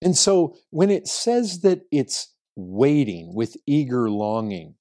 And 0.00 0.16
so 0.16 0.56
when 0.70 0.90
it 0.90 1.08
says 1.08 1.60
that 1.60 1.82
it's 1.90 2.34
waiting 2.56 3.34
with 3.34 3.56
eager 3.66 4.10
longing 4.10 4.74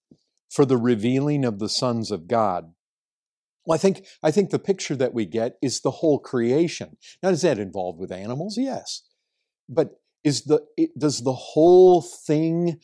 for 0.50 0.66
the 0.66 0.78
revealing 0.78 1.46
of 1.46 1.60
the 1.60 1.70
sons 1.70 2.12
of 2.12 2.28
God, 2.28 2.74
Well, 3.66 3.76
I 3.76 3.78
think 3.78 4.06
I 4.22 4.32
think 4.32 4.50
the 4.50 4.60
picture 4.60 4.96
that 4.96 5.14
we 5.14 5.26
get 5.26 5.58
is 5.62 5.82
the 5.82 5.92
whole 5.92 6.20
creation. 6.20 6.98
Now, 7.22 7.30
is 7.30 7.42
that 7.44 7.60
involved 7.60 8.00
with 8.00 8.12
animals? 8.12 8.58
Yes, 8.58 9.04
but 9.70 9.92
is 10.24 10.44
the 10.44 10.66
it, 10.78 10.92
does 10.98 11.22
the 11.22 11.34
whole 11.34 12.02
thing 12.02 12.80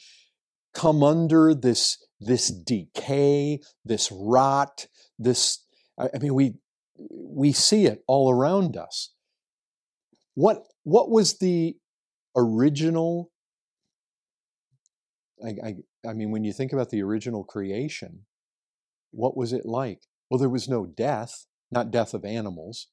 come 0.73 1.03
under 1.03 1.53
this 1.53 1.97
this 2.19 2.49
decay, 2.49 3.59
this 3.83 4.11
rot, 4.11 4.87
this? 5.17 5.65
I, 5.97 6.09
I 6.15 6.19
mean, 6.19 6.33
we 6.33 6.55
we 6.97 7.51
see 7.51 7.85
it 7.85 8.03
all 8.07 8.31
around 8.31 8.77
us. 8.77 9.13
What 10.35 10.63
what 10.83 11.09
was 11.09 11.39
the 11.39 11.75
original? 12.35 13.31
I, 15.43 15.55
I, 15.63 15.75
I 16.09 16.13
mean, 16.13 16.31
when 16.31 16.43
you 16.43 16.51
think 16.51 16.73
about 16.73 16.89
the 16.89 17.01
original 17.01 17.43
creation, 17.43 18.25
what 19.11 19.37
was 19.37 19.53
it 19.53 19.65
like? 19.65 20.01
Well, 20.29 20.37
there 20.37 20.49
was 20.49 20.69
no 20.69 20.85
death, 20.85 21.45
not 21.71 21.91
death 21.91 22.13
of 22.13 22.23
animals. 22.23 22.87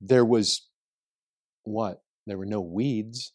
There 0.00 0.24
was 0.24 0.68
what? 1.64 2.02
There 2.26 2.38
were 2.38 2.46
no 2.46 2.60
weeds. 2.60 3.32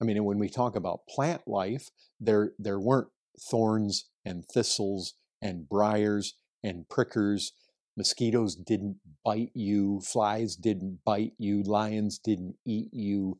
I 0.00 0.04
mean, 0.04 0.22
when 0.24 0.38
we 0.38 0.48
talk 0.48 0.76
about 0.76 1.06
plant 1.08 1.42
life, 1.46 1.90
there 2.20 2.52
there 2.58 2.80
weren't 2.80 3.08
thorns 3.50 4.10
and 4.24 4.44
thistles 4.44 5.14
and 5.40 5.68
briars 5.68 6.34
and 6.62 6.88
prickers. 6.88 7.52
Mosquitoes 7.96 8.56
didn't 8.56 8.96
bite 9.24 9.52
you, 9.54 10.00
flies 10.00 10.56
didn't 10.56 10.98
bite 11.04 11.32
you, 11.38 11.62
lions 11.62 12.18
didn't 12.18 12.56
eat 12.66 12.92
you. 12.92 13.38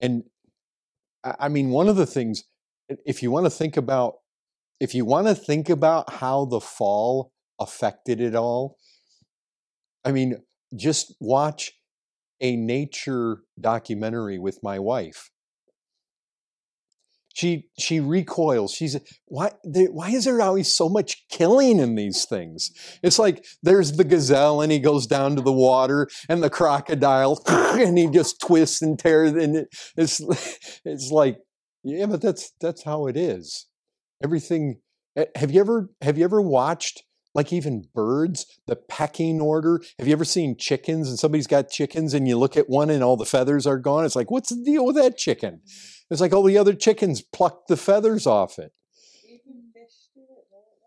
And 0.00 0.24
I 1.24 1.48
mean, 1.48 1.70
one 1.70 1.88
of 1.88 1.96
the 1.96 2.06
things, 2.06 2.44
if 2.88 3.22
you 3.22 3.30
want 3.30 3.46
to 3.46 3.50
think 3.50 3.76
about 3.76 4.19
if 4.80 4.94
you 4.94 5.04
want 5.04 5.26
to 5.28 5.34
think 5.34 5.68
about 5.68 6.14
how 6.14 6.46
the 6.46 6.60
fall 6.60 7.32
affected 7.60 8.20
it 8.20 8.34
all, 8.34 8.78
I 10.04 10.12
mean, 10.12 10.42
just 10.74 11.14
watch 11.20 11.72
a 12.40 12.56
nature 12.56 13.42
documentary 13.60 14.38
with 14.38 14.62
my 14.62 14.78
wife. 14.78 15.30
She 17.34 17.68
she 17.78 18.00
recoils. 18.00 18.72
She's 18.72 18.96
why 19.26 19.52
why 19.62 20.10
is 20.10 20.24
there 20.24 20.40
always 20.40 20.74
so 20.74 20.88
much 20.88 21.26
killing 21.28 21.78
in 21.78 21.94
these 21.94 22.24
things? 22.24 22.70
It's 23.02 23.18
like 23.18 23.44
there's 23.62 23.92
the 23.92 24.04
gazelle 24.04 24.62
and 24.62 24.72
he 24.72 24.78
goes 24.78 25.06
down 25.06 25.36
to 25.36 25.42
the 25.42 25.52
water 25.52 26.08
and 26.28 26.42
the 26.42 26.50
crocodile 26.50 27.40
and 27.46 27.96
he 27.96 28.08
just 28.08 28.40
twists 28.40 28.82
and 28.82 28.98
tears 28.98 29.32
and 29.32 29.66
it's 29.96 30.20
it's 30.84 31.10
like 31.10 31.38
yeah, 31.84 32.06
but 32.06 32.20
that's 32.20 32.52
that's 32.60 32.82
how 32.82 33.06
it 33.06 33.16
is 33.16 33.69
everything 34.22 34.80
eh, 35.16 35.26
have 35.36 35.50
you 35.50 35.60
ever 35.60 35.90
have 36.02 36.18
you 36.18 36.24
ever 36.24 36.40
watched 36.40 37.04
like 37.34 37.52
even 37.52 37.86
birds 37.94 38.46
the 38.66 38.76
pecking 38.76 39.40
order? 39.40 39.80
Have 39.98 40.08
you 40.08 40.12
ever 40.12 40.24
seen 40.24 40.56
chickens 40.56 41.08
and 41.08 41.18
somebody's 41.18 41.46
got 41.46 41.70
chickens 41.70 42.12
and 42.12 42.26
you 42.26 42.36
look 42.36 42.56
at 42.56 42.68
one 42.68 42.90
and 42.90 43.04
all 43.04 43.16
the 43.16 43.24
feathers 43.24 43.66
are 43.66 43.78
gone? 43.78 44.04
It's 44.04 44.16
like 44.16 44.30
what's 44.30 44.50
the 44.50 44.62
deal 44.62 44.84
with 44.84 44.96
that 44.96 45.16
chicken? 45.16 45.60
It's 46.10 46.20
like 46.20 46.32
all 46.32 46.42
the 46.42 46.58
other 46.58 46.74
chickens 46.74 47.22
plucked 47.22 47.68
the 47.68 47.76
feathers 47.76 48.26
off 48.26 48.58
it. 48.58 48.72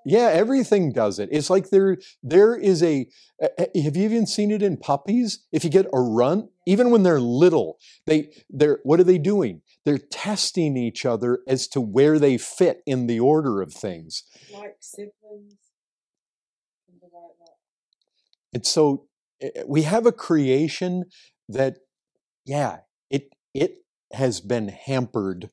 Yeah 0.05 0.29
everything 0.33 0.91
does 0.91 1.17
it. 1.17 1.29
It's 1.31 1.49
like 1.49 1.69
there 1.69 1.97
there 2.21 2.55
is 2.55 2.83
a 2.83 3.07
eh, 3.41 3.47
eh, 3.57 3.81
have 3.83 3.95
you 3.95 4.03
even 4.03 4.27
seen 4.27 4.51
it 4.51 4.61
in 4.61 4.77
puppies? 4.77 5.45
If 5.53 5.63
you 5.63 5.69
get 5.69 5.85
a 5.93 6.01
runt 6.01 6.49
even 6.65 6.91
when 6.91 7.03
they're 7.03 7.21
little 7.21 7.77
they 8.05 8.31
they're 8.49 8.79
what 8.83 8.99
are 8.99 9.05
they 9.05 9.17
doing 9.17 9.61
they're 9.85 9.97
testing 9.97 10.77
each 10.77 11.05
other 11.05 11.39
as 11.47 11.67
to 11.69 11.81
where 11.81 12.19
they 12.19 12.37
fit 12.37 12.81
in 12.85 13.07
the 13.07 13.19
order 13.19 13.61
of 13.61 13.73
things. 13.73 14.23
Like 14.51 14.77
siblings. 14.79 15.55
And 18.53 18.65
so 18.65 19.07
eh, 19.41 19.49
eh, 19.55 19.63
we 19.67 19.81
have 19.83 20.05
a 20.05 20.11
creation 20.11 21.05
that, 21.49 21.77
yeah, 22.45 22.79
it 23.09 23.29
it 23.53 23.77
has 24.13 24.41
been 24.41 24.69
hampered 24.69 25.49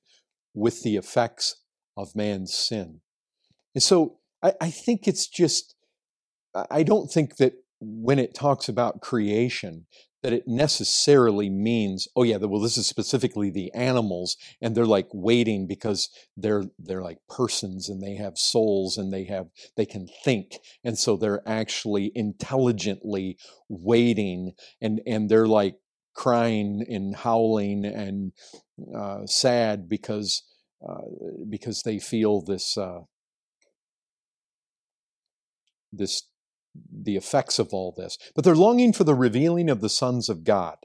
with 0.55 0.83
the 0.83 0.97
effects 0.97 1.63
of 1.97 2.15
man's 2.15 2.55
sin. 2.55 3.01
And 3.75 3.83
so 3.83 4.19
I, 4.43 4.53
I 4.61 4.71
think 4.71 5.09
it's 5.09 5.27
just 5.27 5.75
I 6.71 6.83
don't 6.83 7.11
think 7.11 7.37
that 7.37 7.55
when 7.81 8.19
it 8.19 8.35
talks 8.35 8.69
about 8.69 9.01
creation 9.01 9.87
that 10.23 10.33
it 10.33 10.45
necessarily 10.47 11.49
means 11.49 12.07
oh 12.17 12.23
yeah 12.23 12.37
well 12.37 12.61
this 12.61 12.77
is 12.77 12.87
specifically 12.87 13.51
the 13.51 13.73
animals 13.75 14.37
and 14.61 14.75
they're 14.75 14.87
like 14.87 15.09
waiting 15.13 15.67
because 15.67 16.09
they're 16.37 16.65
they're 16.79 17.03
like 17.03 17.19
persons 17.29 17.89
and 17.89 18.03
they 18.03 18.15
have 18.17 18.37
souls 18.39 18.97
and 18.97 19.13
they 19.13 19.25
have 19.25 19.47
they 19.77 19.87
can 19.87 20.07
think. 20.25 20.59
And 20.85 20.99
so 20.99 21.17
they're 21.17 21.43
actually 21.47 22.13
intelligently 22.15 23.39
waiting 23.69 24.53
and 24.81 25.01
and 25.07 25.29
they're 25.29 25.47
like 25.47 25.77
crying 26.15 26.85
and 26.89 27.17
howling 27.17 27.85
and 27.85 28.33
uh, 28.95 29.27
sad 29.27 29.89
because 29.89 30.43
uh, 30.87 31.03
because 31.49 31.83
they 31.83 31.99
feel 31.99 32.43
this 32.43 32.77
uh, 32.77 33.01
this 35.93 36.23
the 36.75 37.17
effects 37.17 37.59
of 37.59 37.73
all 37.73 37.93
this, 37.97 38.19
but 38.35 38.45
they're 38.45 38.55
longing 38.55 38.93
for 38.93 39.05
the 39.05 39.15
revealing 39.15 39.69
of 39.69 39.81
the 39.81 39.89
sons 39.89 40.29
of 40.29 40.45
God. 40.45 40.77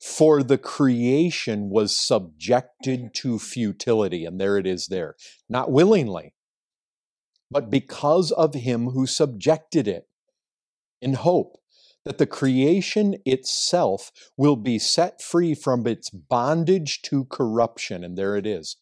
For 0.00 0.42
the 0.42 0.58
creation 0.58 1.70
was 1.70 1.96
subjected 1.96 3.14
to 3.14 3.38
futility, 3.38 4.24
and 4.24 4.40
there 4.40 4.58
it 4.58 4.66
is 4.66 4.88
there, 4.88 5.16
not 5.48 5.70
willingly, 5.70 6.34
but 7.50 7.70
because 7.70 8.30
of 8.32 8.54
him 8.54 8.90
who 8.90 9.06
subjected 9.06 9.88
it, 9.88 10.08
in 11.00 11.14
hope 11.14 11.58
that 12.04 12.18
the 12.18 12.26
creation 12.26 13.16
itself 13.24 14.10
will 14.36 14.56
be 14.56 14.78
set 14.78 15.22
free 15.22 15.54
from 15.54 15.86
its 15.86 16.10
bondage 16.10 17.00
to 17.02 17.24
corruption, 17.26 18.04
and 18.04 18.16
there 18.16 18.36
it 18.36 18.46
is, 18.46 18.76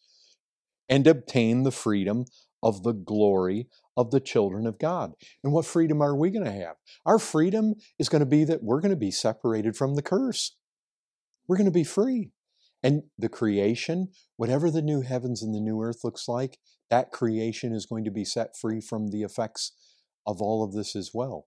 and 0.88 1.06
obtain 1.06 1.62
the 1.62 1.70
freedom 1.70 2.24
of 2.62 2.82
the 2.82 2.92
glory 2.92 3.68
of 3.96 4.10
the 4.10 4.20
children 4.20 4.66
of 4.66 4.78
God. 4.78 5.12
And 5.42 5.52
what 5.52 5.66
freedom 5.66 6.00
are 6.00 6.16
we 6.16 6.30
going 6.30 6.44
to 6.44 6.52
have? 6.52 6.76
Our 7.04 7.18
freedom 7.18 7.74
is 7.98 8.08
going 8.08 8.20
to 8.20 8.26
be 8.26 8.44
that 8.44 8.62
we're 8.62 8.80
going 8.80 8.90
to 8.90 8.96
be 8.96 9.10
separated 9.10 9.76
from 9.76 9.94
the 9.94 10.02
curse. 10.02 10.56
We're 11.46 11.56
going 11.56 11.66
to 11.66 11.70
be 11.70 11.84
free. 11.84 12.30
And 12.82 13.04
the 13.16 13.28
creation, 13.28 14.08
whatever 14.36 14.70
the 14.70 14.82
new 14.82 15.02
heavens 15.02 15.42
and 15.42 15.54
the 15.54 15.60
new 15.60 15.80
earth 15.80 16.00
looks 16.02 16.26
like, 16.26 16.58
that 16.90 17.12
creation 17.12 17.72
is 17.72 17.86
going 17.86 18.04
to 18.04 18.10
be 18.10 18.24
set 18.24 18.56
free 18.56 18.80
from 18.80 19.08
the 19.08 19.22
effects 19.22 19.72
of 20.26 20.40
all 20.40 20.64
of 20.64 20.72
this 20.72 20.96
as 20.96 21.10
well. 21.14 21.46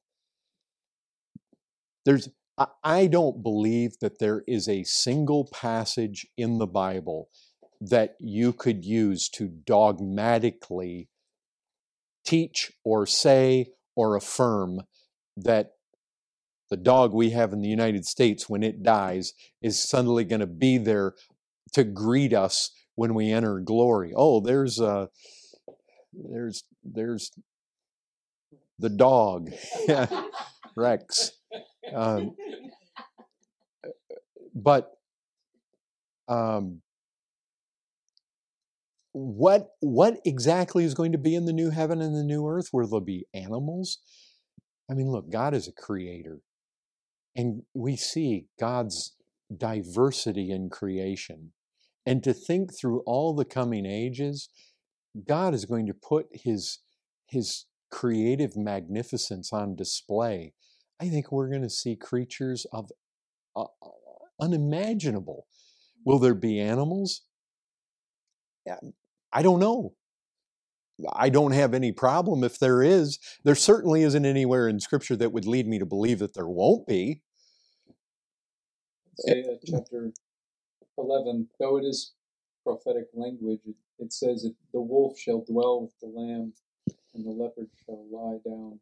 There's 2.05 2.29
I 2.83 3.07
don't 3.07 3.43
believe 3.43 3.99
that 3.99 4.19
there 4.19 4.43
is 4.47 4.69
a 4.69 4.85
single 4.85 5.49
passage 5.51 6.25
in 6.37 6.57
the 6.57 6.67
Bible 6.67 7.29
that 7.81 8.15
you 8.19 8.53
could 8.53 8.85
use 8.85 9.29
to 9.29 9.47
dogmatically 9.47 11.09
teach 12.25 12.71
or 12.83 13.05
say 13.05 13.67
or 13.95 14.15
affirm 14.15 14.81
that 15.37 15.71
the 16.69 16.77
dog 16.77 17.13
we 17.13 17.29
have 17.29 17.53
in 17.53 17.61
the 17.61 17.69
United 17.69 18.05
States, 18.05 18.49
when 18.49 18.63
it 18.63 18.81
dies, 18.81 19.33
is 19.61 19.81
suddenly 19.81 20.23
going 20.23 20.39
to 20.39 20.47
be 20.47 20.77
there 20.77 21.13
to 21.73 21.83
greet 21.83 22.33
us 22.33 22.71
when 22.95 23.13
we 23.13 23.31
enter 23.31 23.59
glory. 23.59 24.13
Oh, 24.15 24.39
there's 24.39 24.79
uh, 24.79 25.07
there's 26.13 26.63
there's 26.83 27.31
the 28.79 28.89
dog, 28.89 29.51
Rex. 30.75 31.31
Um, 31.93 32.35
but 34.55 34.91
um, 36.27 36.81
what 39.17 39.69
what 39.79 40.19
exactly 40.25 40.83
is 40.83 40.93
going 40.93 41.13
to 41.13 41.17
be 41.17 41.35
in 41.35 41.45
the 41.45 41.53
new 41.53 41.69
heaven 41.69 42.01
and 42.01 42.15
the 42.15 42.23
new 42.23 42.45
earth 42.47 42.67
where 42.71 42.85
there'll 42.85 42.99
be 42.99 43.25
animals? 43.33 43.99
I 44.89 44.93
mean 44.93 45.09
look 45.09 45.31
god 45.31 45.53
is 45.53 45.67
a 45.67 45.71
creator 45.71 46.41
and 47.35 47.63
we 47.73 47.95
see 47.95 48.47
god's 48.59 49.15
diversity 49.55 50.51
in 50.51 50.69
creation 50.69 51.51
and 52.05 52.23
to 52.23 52.33
think 52.33 52.71
through 52.77 53.01
all 53.05 53.33
the 53.33 53.45
coming 53.45 53.85
ages 53.85 54.49
god 55.27 55.53
is 55.53 55.65
going 55.65 55.87
to 55.87 55.93
put 55.93 56.27
his 56.31 56.79
his 57.27 57.65
creative 57.95 58.57
magnificence 58.57 59.53
on 59.53 59.75
display. 59.75 60.53
I 60.99 61.07
think 61.09 61.31
we're 61.31 61.49
going 61.49 61.61
to 61.61 61.69
see 61.69 61.95
creatures 61.95 62.65
of 62.73 62.91
uh, 63.55 63.65
unimaginable. 64.39 65.47
Will 66.05 66.19
there 66.19 66.35
be 66.35 66.59
animals? 66.59 67.21
Yeah, 68.65 68.79
I 69.35 69.41
don't 69.41 69.59
know. 69.59 69.93
I 71.13 71.27
don't 71.27 71.51
have 71.51 71.73
any 71.73 71.91
problem 71.91 72.45
if 72.45 72.57
there 72.57 72.81
is. 72.81 73.19
There 73.43 73.53
certainly 73.53 74.01
isn't 74.03 74.25
anywhere 74.25 74.69
in 74.69 74.79
Scripture 74.79 75.17
that 75.17 75.33
would 75.33 75.45
lead 75.45 75.67
me 75.67 75.77
to 75.77 75.85
believe 75.85 76.19
that 76.19 76.33
there 76.33 76.47
won't 76.47 76.87
be. 76.87 77.21
Eh, 79.27 79.31
Isaiah 79.31 79.57
mm. 79.57 79.59
chapter 79.69 80.11
11, 80.97 81.49
though 81.59 81.77
it 81.77 81.83
is 81.83 82.13
prophetic 82.63 83.07
language, 83.13 83.59
it, 83.65 83.75
it 83.99 84.13
says 84.13 84.43
that 84.43 84.55
the 84.71 84.79
wolf 84.79 85.19
shall 85.19 85.43
dwell 85.43 85.81
with 85.81 85.99
the 86.01 86.07
lamb 86.07 86.53
and 87.13 87.25
the 87.25 87.31
leopard 87.31 87.69
shall 87.85 88.05
lie 88.09 88.39
down 88.49 88.79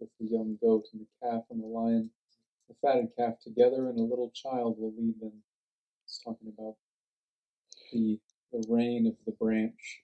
with 0.00 0.10
the 0.18 0.26
young 0.26 0.58
goat 0.60 0.84
and 0.92 1.02
the 1.02 1.28
calf 1.28 1.44
and 1.50 1.62
the 1.62 1.66
lion, 1.66 2.10
the 2.68 2.74
fatted 2.82 3.08
calf 3.16 3.34
together, 3.40 3.88
and 3.88 4.00
a 4.00 4.02
little 4.02 4.32
child 4.34 4.74
will 4.78 4.92
lead 4.98 5.20
them. 5.20 5.32
It's 6.04 6.20
talking 6.24 6.52
about 6.58 6.74
the 7.92 8.18
the 8.52 8.64
reign 8.68 9.06
of 9.06 9.14
the 9.26 9.32
branch 9.32 10.02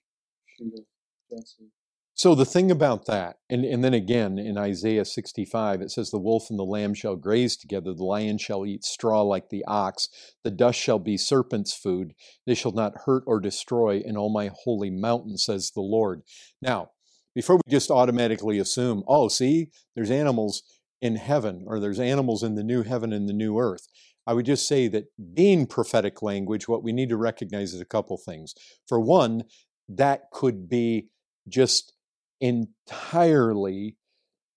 shoot 0.57 0.73
of 0.73 0.85
Jesse. 1.29 1.71
So 2.19 2.35
the 2.35 2.43
thing 2.43 2.69
about 2.69 3.05
that, 3.05 3.37
and, 3.49 3.63
and 3.63 3.81
then 3.81 3.93
again 3.93 4.37
in 4.37 4.57
Isaiah 4.57 5.05
65, 5.05 5.81
it 5.81 5.89
says, 5.89 6.09
The 6.09 6.19
wolf 6.19 6.49
and 6.49 6.59
the 6.59 6.65
lamb 6.65 6.93
shall 6.93 7.15
graze 7.15 7.55
together, 7.55 7.93
the 7.93 8.03
lion 8.03 8.37
shall 8.37 8.65
eat 8.65 8.83
straw 8.83 9.21
like 9.21 9.49
the 9.49 9.63
ox, 9.65 10.09
the 10.43 10.51
dust 10.51 10.77
shall 10.77 10.99
be 10.99 11.15
serpent's 11.15 11.73
food, 11.73 12.13
they 12.45 12.55
shall 12.55 12.73
not 12.73 13.03
hurt 13.05 13.23
or 13.25 13.39
destroy 13.39 14.01
in 14.03 14.17
all 14.17 14.29
my 14.29 14.51
holy 14.65 14.89
mountain, 14.89 15.37
says 15.37 15.71
the 15.71 15.79
Lord. 15.79 16.23
Now, 16.61 16.89
before 17.33 17.55
we 17.55 17.71
just 17.71 17.89
automatically 17.89 18.59
assume, 18.59 19.03
oh, 19.07 19.29
see, 19.29 19.69
there's 19.95 20.11
animals 20.11 20.63
in 21.01 21.15
heaven, 21.15 21.63
or 21.67 21.79
there's 21.79 22.01
animals 22.01 22.43
in 22.43 22.55
the 22.55 22.63
new 22.63 22.83
heaven 22.83 23.13
and 23.13 23.29
the 23.29 23.33
new 23.33 23.57
earth. 23.57 23.87
I 24.27 24.33
would 24.33 24.45
just 24.45 24.67
say 24.67 24.87
that 24.89 25.05
being 25.33 25.65
prophetic 25.65 26.21
language, 26.21 26.67
what 26.67 26.83
we 26.83 26.93
need 26.93 27.09
to 27.09 27.17
recognize 27.17 27.73
is 27.73 27.81
a 27.81 27.85
couple 27.85 28.17
things. 28.17 28.53
For 28.87 28.99
one, 28.99 29.43
that 29.87 30.29
could 30.31 30.69
be 30.69 31.09
just 31.47 31.93
entirely 32.39 33.97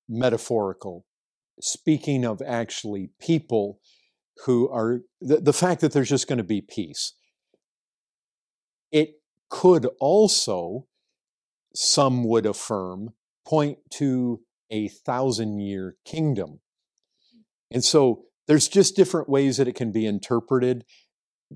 metaphorical, 0.09 1.07
speaking 1.61 2.25
of 2.25 2.42
actually 2.46 3.11
people 3.20 3.81
who 4.44 4.68
are 4.68 5.01
the, 5.20 5.38
the 5.38 5.53
fact 5.53 5.81
that 5.81 5.92
there's 5.92 6.09
just 6.09 6.29
going 6.29 6.38
to 6.38 6.44
be 6.44 6.61
peace. 6.61 7.14
It 8.90 9.14
could 9.48 9.87
also, 10.01 10.87
some 11.75 12.25
would 12.25 12.46
affirm, 12.46 13.11
point 13.46 13.79
to 13.92 14.40
a 14.70 14.88
thousand 14.88 15.61
year 15.61 15.96
kingdom. 16.05 16.61
And 17.70 17.85
so 17.85 18.25
there's 18.46 18.68
just 18.68 18.96
different 18.96 19.28
ways 19.28 19.57
that 19.57 19.68
it 19.68 19.74
can 19.74 19.92
be 19.92 20.07
interpreted. 20.07 20.85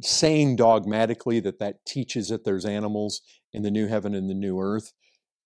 Saying 0.02 0.56
dogmatically 0.56 1.40
that 1.40 1.58
that 1.58 1.86
teaches 1.86 2.28
that 2.28 2.44
there's 2.44 2.66
animals 2.66 3.22
in 3.54 3.62
the 3.62 3.70
new 3.70 3.86
heaven 3.86 4.14
and 4.14 4.28
the 4.28 4.34
new 4.34 4.60
earth. 4.60 4.92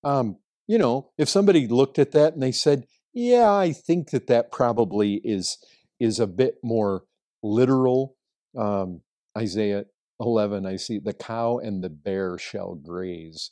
Um, 0.02 0.38
you 0.66 0.76
know, 0.76 1.10
if 1.16 1.28
somebody 1.28 1.68
looked 1.68 2.00
at 2.00 2.10
that 2.12 2.34
and 2.34 2.42
they 2.42 2.50
said, 2.50 2.86
"Yeah, 3.12 3.52
I 3.52 3.72
think 3.72 4.10
that 4.10 4.26
that 4.26 4.50
probably 4.50 5.20
is 5.22 5.56
is 6.00 6.18
a 6.18 6.26
bit 6.26 6.56
more 6.64 7.04
literal," 7.44 8.16
um, 8.56 9.02
Isaiah 9.38 9.84
11, 10.20 10.66
I 10.66 10.76
see 10.76 10.98
the 10.98 11.14
cow 11.14 11.58
and 11.58 11.82
the 11.82 11.88
bear 11.88 12.36
shall 12.38 12.74
graze, 12.74 13.50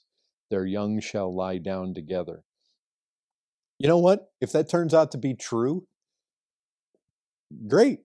their 0.50 0.66
young 0.66 1.00
shall 1.00 1.34
lie 1.34 1.58
down 1.58 1.94
together. 1.94 2.44
You 3.78 3.88
know 3.88 3.98
what? 3.98 4.30
If 4.40 4.52
that 4.52 4.68
turns 4.68 4.92
out 4.92 5.10
to 5.12 5.18
be 5.18 5.34
true, 5.34 5.86
great. 7.66 8.00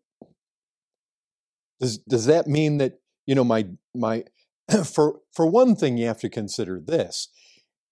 Does 1.79 1.97
does 1.97 2.25
that 2.25 2.47
mean 2.47 2.77
that 2.77 2.99
you 3.25 3.36
know 3.36 3.43
my 3.43 3.67
my 3.93 4.23
for 4.86 5.19
for 5.34 5.45
one 5.45 5.75
thing 5.75 5.97
you 5.97 6.08
have 6.08 6.19
to 6.21 6.29
consider 6.29 6.79
this. 6.79 7.29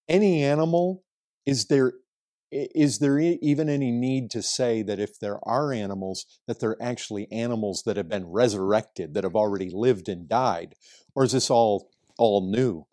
Any 0.08 0.44
animal 0.44 1.04
is 1.46 1.66
there 1.66 1.94
is 2.52 3.00
there 3.00 3.18
even 3.18 3.70
any 3.70 3.92
need 3.92 4.30
to 4.32 4.44
say 4.44 4.82
that 4.84 5.00
if 5.00 5.20
there 5.20 5.40
are 5.48 5.72
animals 5.72 6.26
that 6.48 6.60
they're 6.60 6.82
actually 6.82 7.32
animals 7.32 7.84
that 7.86 7.96
have 7.96 8.10
been 8.10 8.28
resurrected 8.28 9.14
that 9.14 9.24
have 9.24 9.36
already 9.36 9.70
lived 9.74 10.10
and 10.10 10.28
died? 10.28 10.76
Or 11.16 11.24
is 11.24 11.32
this 11.32 11.50
all 11.50 11.90
all 12.18 12.50
new? 12.50 12.88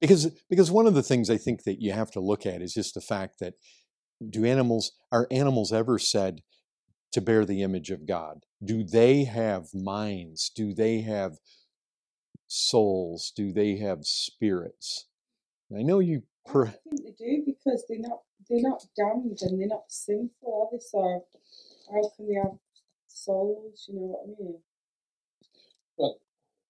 Because 0.00 0.30
because 0.48 0.70
one 0.70 0.86
of 0.86 0.94
the 0.94 1.02
things 1.02 1.30
i 1.30 1.36
think 1.36 1.64
that 1.64 1.80
you 1.80 1.92
have 1.92 2.10
to 2.12 2.20
look 2.20 2.46
at 2.46 2.62
is 2.62 2.74
just 2.74 2.94
the 2.94 3.00
fact 3.00 3.38
that 3.40 3.54
do 4.30 4.44
animals 4.44 4.92
are 5.12 5.26
animals 5.30 5.72
ever 5.72 5.98
said 5.98 6.42
to 7.16 7.20
bear 7.20 7.44
the 7.44 7.62
image 7.62 7.90
of 7.90 8.06
god 8.06 8.44
do 8.64 8.84
they 8.84 9.24
have 9.24 9.74
minds 9.74 10.50
do 10.54 10.72
they 10.74 11.00
have 11.00 11.38
souls 12.46 13.32
do 13.34 13.52
they 13.52 13.76
have 13.76 14.04
spirits 14.04 15.06
i 15.76 15.82
know 15.82 15.98
you 15.98 16.22
per- 16.46 16.66
I 16.66 16.70
think 16.70 17.02
they 17.04 17.24
do 17.24 17.42
because 17.46 17.84
they're 17.88 17.98
not 17.98 18.20
they're 18.48 18.60
not 18.62 18.84
damned 18.96 19.38
and 19.42 19.60
they're 19.60 19.68
not 19.68 19.84
sinful, 19.88 20.70
are 20.72 20.76
they? 20.76 20.80
So 20.80 21.26
how 21.92 22.10
can 22.16 22.28
they 22.28 22.34
have 22.34 22.58
souls? 23.08 23.86
You 23.88 23.94
know 23.96 24.00
what 24.02 24.24
I 24.24 24.42
mean? 24.42 24.58
Well, 25.96 26.20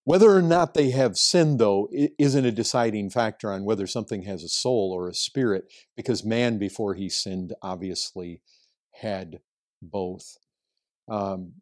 Whether 0.04 0.30
or 0.30 0.42
not 0.42 0.74
they 0.74 0.90
have 0.90 1.18
sinned, 1.18 1.58
though, 1.58 1.88
isn't 2.18 2.46
a 2.46 2.52
deciding 2.52 3.10
factor 3.10 3.52
on 3.52 3.64
whether 3.64 3.86
something 3.86 4.22
has 4.22 4.42
a 4.42 4.48
soul 4.48 4.92
or 4.94 5.08
a 5.08 5.14
spirit, 5.14 5.70
because 5.96 6.24
man, 6.24 6.58
before 6.58 6.94
he 6.94 7.08
sinned, 7.08 7.52
obviously 7.62 8.40
had 9.02 9.40
both. 9.82 10.36
Um, 11.08 11.52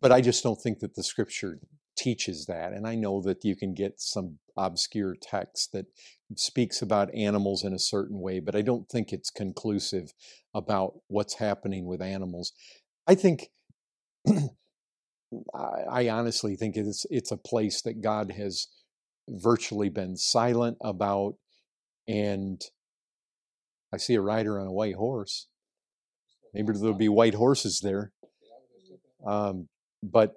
but 0.00 0.12
I 0.12 0.20
just 0.20 0.42
don't 0.42 0.60
think 0.60 0.80
that 0.80 0.94
the 0.94 1.02
scripture 1.02 1.60
teaches 1.96 2.46
that. 2.46 2.72
And 2.72 2.86
I 2.86 2.94
know 2.94 3.22
that 3.22 3.44
you 3.44 3.56
can 3.56 3.74
get 3.74 4.00
some 4.00 4.38
obscure 4.56 5.16
text 5.20 5.72
that 5.72 5.86
speaks 6.36 6.82
about 6.82 7.14
animals 7.14 7.64
in 7.64 7.72
a 7.72 7.78
certain 7.78 8.20
way, 8.20 8.40
but 8.40 8.54
I 8.54 8.62
don't 8.62 8.88
think 8.88 9.12
it's 9.12 9.30
conclusive 9.30 10.12
about 10.54 11.00
what's 11.08 11.34
happening 11.34 11.86
with 11.86 12.02
animals. 12.02 12.52
I 13.06 13.14
think 13.14 13.48
I, 15.54 15.82
I 15.90 16.08
honestly 16.08 16.56
think 16.56 16.76
it's 16.76 17.06
it's 17.10 17.30
a 17.30 17.36
place 17.36 17.82
that 17.82 18.00
God 18.00 18.32
has 18.32 18.68
virtually 19.28 19.88
been 19.88 20.16
silent 20.16 20.78
about, 20.82 21.34
and 22.08 22.60
I 23.92 23.96
see 23.96 24.14
a 24.14 24.20
rider 24.20 24.60
on 24.60 24.66
a 24.66 24.72
white 24.72 24.94
horse. 24.94 25.48
Maybe 26.56 26.72
there'll 26.72 26.94
be 26.94 27.08
white 27.08 27.34
horses 27.34 27.80
there, 27.82 28.12
um, 29.26 29.68
but 30.02 30.34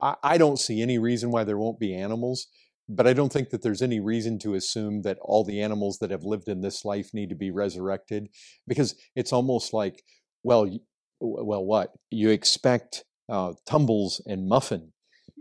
I, 0.00 0.14
I 0.22 0.38
don't 0.38 0.58
see 0.58 0.80
any 0.80 0.98
reason 0.98 1.30
why 1.30 1.44
there 1.44 1.58
won't 1.58 1.80
be 1.80 1.94
animals. 1.94 2.46
But 2.88 3.08
I 3.08 3.14
don't 3.14 3.32
think 3.32 3.50
that 3.50 3.62
there's 3.62 3.82
any 3.82 3.98
reason 3.98 4.38
to 4.38 4.54
assume 4.54 5.02
that 5.02 5.18
all 5.20 5.42
the 5.42 5.60
animals 5.60 5.98
that 5.98 6.12
have 6.12 6.22
lived 6.22 6.46
in 6.46 6.60
this 6.60 6.84
life 6.84 7.10
need 7.12 7.30
to 7.30 7.34
be 7.34 7.50
resurrected, 7.50 8.28
because 8.68 8.94
it's 9.16 9.32
almost 9.32 9.72
like, 9.72 10.04
well, 10.44 10.70
well, 11.18 11.64
what 11.64 11.90
you 12.12 12.30
expect 12.30 13.04
uh, 13.28 13.54
Tumbles 13.68 14.22
and 14.24 14.48
Muffin 14.48 14.92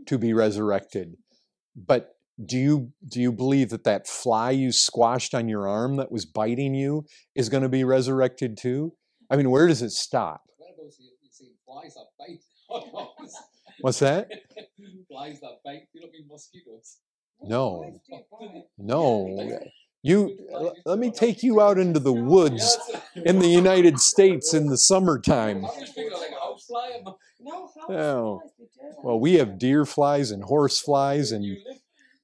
to 0.07 0.17
be 0.17 0.33
resurrected, 0.33 1.17
but 1.75 2.15
do 2.43 2.57
you 2.57 2.91
do 3.07 3.21
you 3.21 3.31
believe 3.31 3.69
that 3.69 3.83
that 3.83 4.07
fly 4.07 4.49
you 4.49 4.71
squashed 4.71 5.35
on 5.35 5.47
your 5.47 5.67
arm 5.67 5.97
that 5.97 6.11
was 6.11 6.25
biting 6.25 6.73
you 6.73 7.05
is 7.35 7.49
going 7.49 7.63
to 7.63 7.69
be 7.69 7.83
resurrected 7.83 8.57
too? 8.57 8.93
I 9.29 9.35
mean, 9.35 9.49
where 9.49 9.67
does 9.67 9.81
it 9.81 9.91
stop? 9.91 10.43
Whereabouts 10.57 10.99
you, 10.99 11.07
you 11.21 11.29
see 11.31 11.51
flies 11.65 11.95
that 11.95 12.07
bite? 12.19 12.41
What's 13.81 13.99
that? 13.99 14.29
flies 15.09 15.39
that 15.41 15.59
bite. 15.63 15.87
You 15.93 16.01
don't 16.01 16.11
mean 16.11 16.27
mosquitoes. 16.29 16.97
No. 17.43 17.81
Flies 17.81 17.99
do 18.07 18.15
bite. 18.31 18.49
Oh, 18.51 18.63
no, 18.77 19.59
you. 20.03 20.37
Uh, 20.55 20.69
let 20.85 20.99
me 20.99 21.11
take 21.11 21.43
you 21.43 21.61
out 21.61 21.77
into 21.77 21.99
the 21.99 22.13
woods 22.13 22.77
in 23.25 23.39
the 23.39 23.47
United 23.47 23.99
States 23.99 24.53
in 24.53 24.67
the 24.67 24.77
summertime. 24.77 25.57
I 25.65 25.79
was 25.79 25.89
thinking 25.93 26.13
like 26.17 26.31
a 26.31 26.39
house 26.39 26.65
fly. 26.65 26.93
I'm 26.97 27.03
not- 27.03 27.17
No, 27.41 27.69
Oh. 27.89 28.39
flies, 28.39 28.51
they 28.57 28.65
do. 28.65 28.93
Well, 29.03 29.19
we 29.19 29.35
have 29.35 29.57
deer 29.59 29.85
flies 29.85 30.31
and 30.31 30.43
horse 30.43 30.79
flies, 30.79 31.31
and 31.31 31.43
You 31.43 31.57
live 31.67 31.77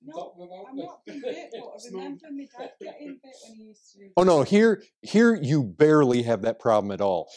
No, 0.03 0.13
top 0.13 0.35
of 0.39 0.49
a 0.49 0.69
I'm 0.69 0.75
not 0.77 1.05
been 1.05 1.21
bit, 1.21 1.51
but 1.51 1.59
I 1.59 1.91
remember 1.91 2.27
my 2.31 2.47
dad 2.57 2.71
getting 2.81 3.19
bit 3.23 3.33
when 3.47 3.57
he 3.57 3.63
used 3.65 3.93
to. 3.93 4.09
oh 4.17 4.23
no, 4.23 4.43
here 4.43 4.81
here 5.01 5.35
you 5.35 5.63
barely 5.63 6.23
have 6.23 6.41
that 6.41 6.59
problem 6.59 6.91
at 6.91 7.01
all. 7.01 7.29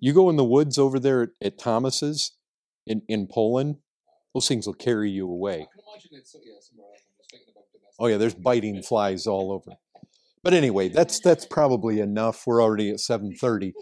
You 0.00 0.12
go 0.12 0.30
in 0.30 0.36
the 0.36 0.44
woods 0.44 0.78
over 0.78 0.98
there 0.98 1.22
at, 1.22 1.28
at 1.42 1.58
Thomas's 1.58 2.32
in 2.86 3.02
in 3.08 3.26
Poland, 3.26 3.76
those 4.34 4.48
things 4.48 4.66
will 4.66 4.74
carry 4.74 5.10
you 5.10 5.28
away. 5.28 5.52
I 5.52 5.56
can 5.56 5.66
imagine 5.86 6.10
it's 6.12 6.34
yeah, 6.34 6.52
somewhere 6.60 6.88
else. 6.92 7.02
I'm 7.06 7.12
just 7.18 7.30
thinking 7.30 7.48
about 7.54 7.64
domestic. 7.72 7.96
Oh 7.98 8.06
yeah, 8.06 8.16
there's 8.16 8.34
biting 8.34 8.82
flies 8.82 9.26
all 9.26 9.52
over. 9.52 9.72
But 10.42 10.54
anyway, 10.54 10.88
that's 10.88 11.20
that's 11.20 11.44
probably 11.44 12.00
enough. 12.00 12.46
We're 12.46 12.62
already 12.62 12.90
at 12.90 13.00
seven 13.00 13.34
thirty. 13.34 13.74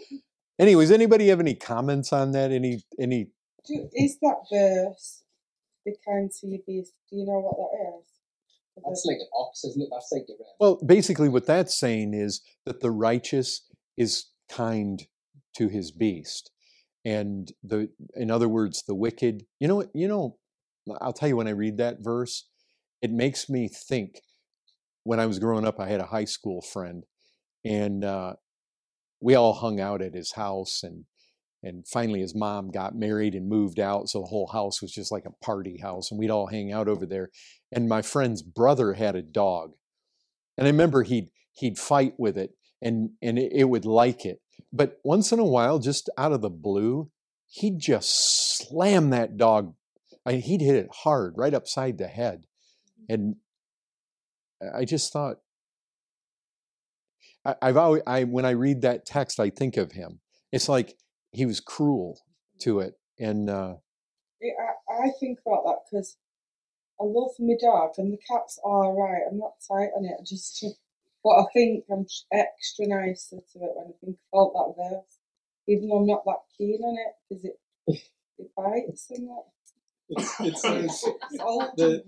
Anyways, 0.59 0.91
anybody 0.91 1.27
have 1.27 1.39
any 1.39 1.55
comments 1.55 2.11
on 2.11 2.31
that? 2.31 2.51
Any 2.51 2.83
any? 2.99 3.29
Do, 3.65 3.89
is 3.93 4.17
that 4.21 4.37
verse, 4.51 5.23
The 5.85 5.95
kind 6.05 6.31
to 6.41 6.47
beast? 6.65 6.93
Do 7.09 7.17
you 7.17 7.25
know 7.25 7.39
what 7.39 7.57
that 7.57 7.99
is? 7.99 8.16
That's 8.85 9.05
like 9.05 9.17
an 9.17 9.27
ox, 9.37 9.63
isn't 9.63 9.81
it? 9.81 9.89
That's 9.91 10.09
like 10.11 10.27
the 10.27 10.33
ram. 10.39 10.53
Well, 10.59 10.79
basically, 10.85 11.29
what 11.29 11.45
that's 11.45 11.77
saying 11.77 12.13
is 12.13 12.41
that 12.65 12.81
the 12.81 12.91
righteous 12.91 13.67
is 13.97 14.27
kind 14.49 15.05
to 15.55 15.67
his 15.67 15.91
beast, 15.91 16.51
and 17.05 17.51
the 17.63 17.89
in 18.15 18.31
other 18.31 18.49
words, 18.49 18.83
the 18.87 18.95
wicked. 18.95 19.43
You 19.59 19.67
know? 19.67 19.85
You 19.93 20.07
know, 20.07 20.37
I'll 21.01 21.13
tell 21.13 21.29
you 21.29 21.37
when 21.37 21.47
I 21.47 21.51
read 21.51 21.77
that 21.77 21.97
verse, 21.99 22.47
it 23.01 23.11
makes 23.11 23.49
me 23.49 23.67
think. 23.67 24.21
When 25.03 25.21
I 25.21 25.25
was 25.25 25.39
growing 25.39 25.65
up, 25.65 25.79
I 25.79 25.87
had 25.87 26.01
a 26.01 26.07
high 26.07 26.25
school 26.25 26.61
friend, 26.61 27.05
and 27.63 28.03
uh, 28.03 28.33
we 29.21 29.35
all 29.35 29.53
hung 29.53 29.79
out 29.79 30.01
at 30.01 30.13
his 30.13 30.33
house 30.33 30.83
and 30.83 31.05
and 31.63 31.87
finally 31.87 32.19
his 32.19 32.35
mom 32.35 32.69
got 32.69 32.95
married 32.95 33.33
and 33.35 33.49
moved 33.49 33.79
out 33.79 34.09
so 34.09 34.21
the 34.21 34.27
whole 34.27 34.47
house 34.47 34.81
was 34.81 34.91
just 34.91 35.11
like 35.11 35.25
a 35.25 35.45
party 35.45 35.77
house 35.77 36.11
and 36.11 36.19
we'd 36.19 36.29
all 36.29 36.47
hang 36.47 36.71
out 36.71 36.87
over 36.87 37.05
there 37.05 37.29
and 37.71 37.89
my 37.89 38.01
friend's 38.01 38.41
brother 38.41 38.93
had 38.93 39.15
a 39.15 39.21
dog 39.21 39.73
and 40.57 40.67
i 40.67 40.69
remember 40.69 41.03
he'd 41.03 41.29
he'd 41.53 41.77
fight 41.77 42.13
with 42.17 42.37
it 42.37 42.51
and 42.81 43.11
and 43.21 43.37
it, 43.39 43.51
it 43.53 43.63
would 43.65 43.85
like 43.85 44.25
it. 44.25 44.41
But 44.71 44.99
once 45.03 45.31
in 45.31 45.39
a 45.39 45.45
while, 45.45 45.79
just 45.79 46.09
out 46.17 46.31
of 46.31 46.41
the 46.41 46.49
blue, 46.49 47.09
he'd 47.47 47.79
just 47.79 48.57
slam 48.57 49.09
that 49.11 49.37
dog. 49.37 49.73
I 50.25 50.33
he'd 50.33 50.61
hit 50.61 50.75
it 50.75 50.89
hard, 50.91 51.33
right 51.37 51.53
upside 51.53 51.97
the 51.97 52.07
head, 52.07 52.45
mm-hmm. 53.09 53.13
and 53.13 53.35
I 54.75 54.85
just 54.85 55.13
thought, 55.13 55.37
I, 57.45 57.55
I've 57.61 57.77
always, 57.77 58.03
I 58.05 58.23
when 58.25 58.45
I 58.45 58.51
read 58.51 58.81
that 58.81 59.05
text, 59.05 59.39
I 59.39 59.49
think 59.49 59.77
of 59.77 59.93
him. 59.93 60.19
It's 60.51 60.69
like 60.69 60.95
he 61.31 61.45
was 61.45 61.59
cruel 61.59 62.19
to 62.61 62.79
it, 62.81 62.95
and 63.19 63.49
uh, 63.49 63.75
Yeah, 64.41 64.53
I, 64.89 65.07
I 65.07 65.11
think 65.19 65.39
about 65.45 65.63
that 65.65 65.79
because 65.91 66.17
I 66.99 67.03
love 67.05 67.31
my 67.39 67.55
dog 67.61 67.91
and 67.97 68.13
the 68.13 68.17
cat's 68.29 68.59
are 68.63 68.85
all 68.85 68.95
right. 69.01 69.23
I'm 69.29 69.37
not 69.39 69.53
tight 69.67 69.89
on 69.97 70.05
it. 70.05 70.15
I 70.19 70.23
just, 70.25 70.65
but 71.23 71.31
I 71.31 71.45
think 71.53 71.85
I'm 71.91 72.05
extra 72.33 72.87
nicer 72.87 73.37
to 73.53 73.59
it 73.59 73.71
when 73.75 73.87
I 73.87 74.05
think 74.05 74.17
about 74.33 74.53
that 74.53 74.75
verse, 74.77 75.17
even 75.67 75.89
though 75.89 75.97
I'm 75.97 76.07
not 76.07 76.25
that 76.25 76.41
keen 76.57 76.81
on 76.83 76.95
it 76.97 77.13
because 77.29 77.45
it 77.45 77.59
it 78.39 78.51
bites 78.55 79.11
and 79.11 79.29
that. 79.29 79.43
It's, 80.09 80.39
it 80.41 80.57
says 80.57 81.05
It's 81.31 81.41
all 81.43 81.73
The- 81.77 82.03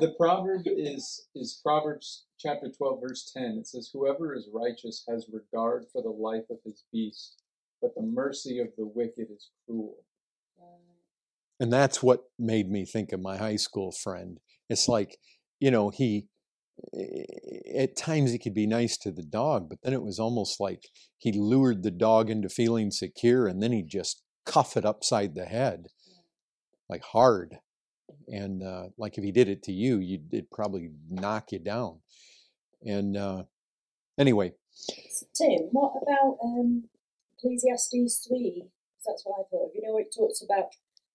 the 0.00 0.14
proverb 0.18 0.62
is 0.66 1.28
is 1.34 1.60
Proverbs 1.64 2.26
chapter 2.38 2.70
twelve 2.70 3.00
verse 3.00 3.30
ten. 3.32 3.58
It 3.58 3.66
says, 3.68 3.90
"Whoever 3.92 4.34
is 4.34 4.48
righteous 4.52 5.04
has 5.08 5.28
regard 5.32 5.86
for 5.92 6.02
the 6.02 6.10
life 6.10 6.44
of 6.50 6.58
his 6.64 6.84
beast, 6.92 7.42
but 7.80 7.94
the 7.94 8.02
mercy 8.02 8.58
of 8.60 8.68
the 8.76 8.86
wicked 8.86 9.28
is 9.30 9.50
cruel." 9.66 9.96
and 11.60 11.72
that's 11.72 12.02
what 12.02 12.24
made 12.38 12.70
me 12.70 12.84
think 12.84 13.12
of 13.12 13.20
my 13.20 13.36
high 13.36 13.56
school 13.56 13.92
friend. 13.92 14.38
It's 14.68 14.88
like, 14.88 15.18
you 15.58 15.70
know, 15.70 15.90
he 15.90 16.28
eh, 16.96 17.24
at 17.76 17.96
times 17.96 18.30
he 18.30 18.38
could 18.38 18.54
be 18.54 18.66
nice 18.66 18.96
to 18.98 19.10
the 19.10 19.22
dog, 19.22 19.68
but 19.68 19.78
then 19.82 19.92
it 19.92 20.02
was 20.02 20.18
almost 20.18 20.60
like 20.60 20.84
he 21.18 21.32
lured 21.32 21.82
the 21.82 21.90
dog 21.90 22.30
into 22.30 22.48
feeling 22.48 22.90
secure, 22.90 23.46
and 23.46 23.62
then 23.62 23.72
he'd 23.72 23.88
just 23.88 24.22
cuff 24.46 24.76
it 24.76 24.84
upside 24.84 25.34
the 25.34 25.46
head, 25.46 25.88
like 26.88 27.02
hard. 27.02 27.58
And 28.28 28.62
uh, 28.62 28.88
like 28.96 29.18
if 29.18 29.24
he 29.24 29.32
did 29.32 29.48
it 29.48 29.62
to 29.64 29.72
you, 29.72 29.98
you'd 29.98 30.32
it'd 30.32 30.50
probably 30.50 30.90
knock 31.10 31.52
you 31.52 31.58
down. 31.58 32.00
And 32.86 33.16
uh, 33.16 33.42
anyway, 34.18 34.52
Tim, 35.34 35.68
what 35.72 35.94
about 36.02 36.38
um, 36.44 36.84
Ecclesiastes 37.38 38.26
3, 38.28 38.64
that's 39.06 39.22
what 39.24 39.40
I 39.40 39.42
thought 39.50 39.66
of. 39.66 39.70
You 39.74 39.82
know, 39.82 39.98
it 39.98 40.14
talks 40.16 40.42
about 40.42 40.70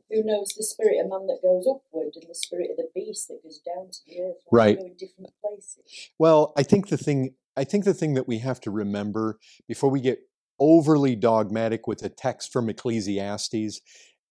who 0.10 0.24
knows 0.24 0.54
the 0.56 0.64
spirit 0.64 1.00
of 1.04 1.10
man 1.10 1.28
that 1.28 1.42
goes 1.42 1.66
upward 1.68 2.14
and 2.16 2.30
the 2.30 2.36
spirit 2.36 2.70
of 2.72 2.78
the 2.78 2.90
beast 2.94 3.28
that 3.28 3.44
goes 3.44 3.60
down 3.60 3.90
to 3.92 4.00
the 4.08 4.22
earth. 4.22 4.44
Right. 4.52 4.78
In 4.78 4.96
different 4.98 5.32
places. 5.42 6.12
Well, 6.20 6.54
I 6.58 6.64
think 6.64 6.90
the 6.90 6.98
thing 6.98 7.36
I 7.56 7.64
think 7.64 7.86
the 7.86 7.94
thing 7.94 8.16
that 8.16 8.28
we 8.28 8.40
have 8.40 8.60
to 8.62 8.72
remember 8.72 9.38
before 9.68 9.90
we 9.90 10.02
get 10.02 10.20
overly 10.60 11.16
dogmatic 11.16 11.88
with 11.88 12.04
a 12.04 12.10
text 12.10 12.52
from 12.52 12.70
Ecclesiastes 12.70 13.82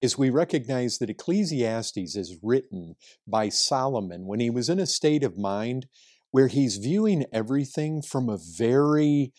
is 0.00 0.18
we 0.18 0.30
recognize 0.30 0.98
that 0.98 1.10
Ecclesiastes 1.10 2.16
is 2.16 2.38
written 2.42 2.96
by 3.26 3.48
Solomon 3.48 4.26
when 4.26 4.40
he 4.40 4.50
was 4.50 4.68
in 4.68 4.80
a 4.80 4.86
state 4.86 5.22
of 5.22 5.38
mind 5.38 5.86
where 6.32 6.48
he's 6.48 6.78
viewing 6.78 7.26
everything 7.32 8.02
from 8.02 8.28
a 8.28 8.38
very 8.58 9.32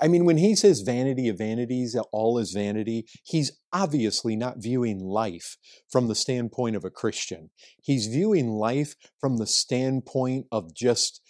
I 0.00 0.08
mean, 0.08 0.24
when 0.24 0.38
he 0.38 0.54
says 0.54 0.80
vanity 0.80 1.28
of 1.28 1.38
vanities, 1.38 1.96
all 2.12 2.38
is 2.38 2.52
vanity, 2.52 3.06
he's 3.24 3.52
obviously 3.72 4.36
not 4.36 4.58
viewing 4.58 4.98
life 4.98 5.56
from 5.88 6.08
the 6.08 6.14
standpoint 6.14 6.76
of 6.76 6.84
a 6.84 6.90
Christian. 6.90 7.50
He's 7.80 8.06
viewing 8.06 8.50
life 8.50 8.96
from 9.18 9.38
the 9.38 9.46
standpoint 9.46 10.46
of 10.52 10.74
just 10.74 11.20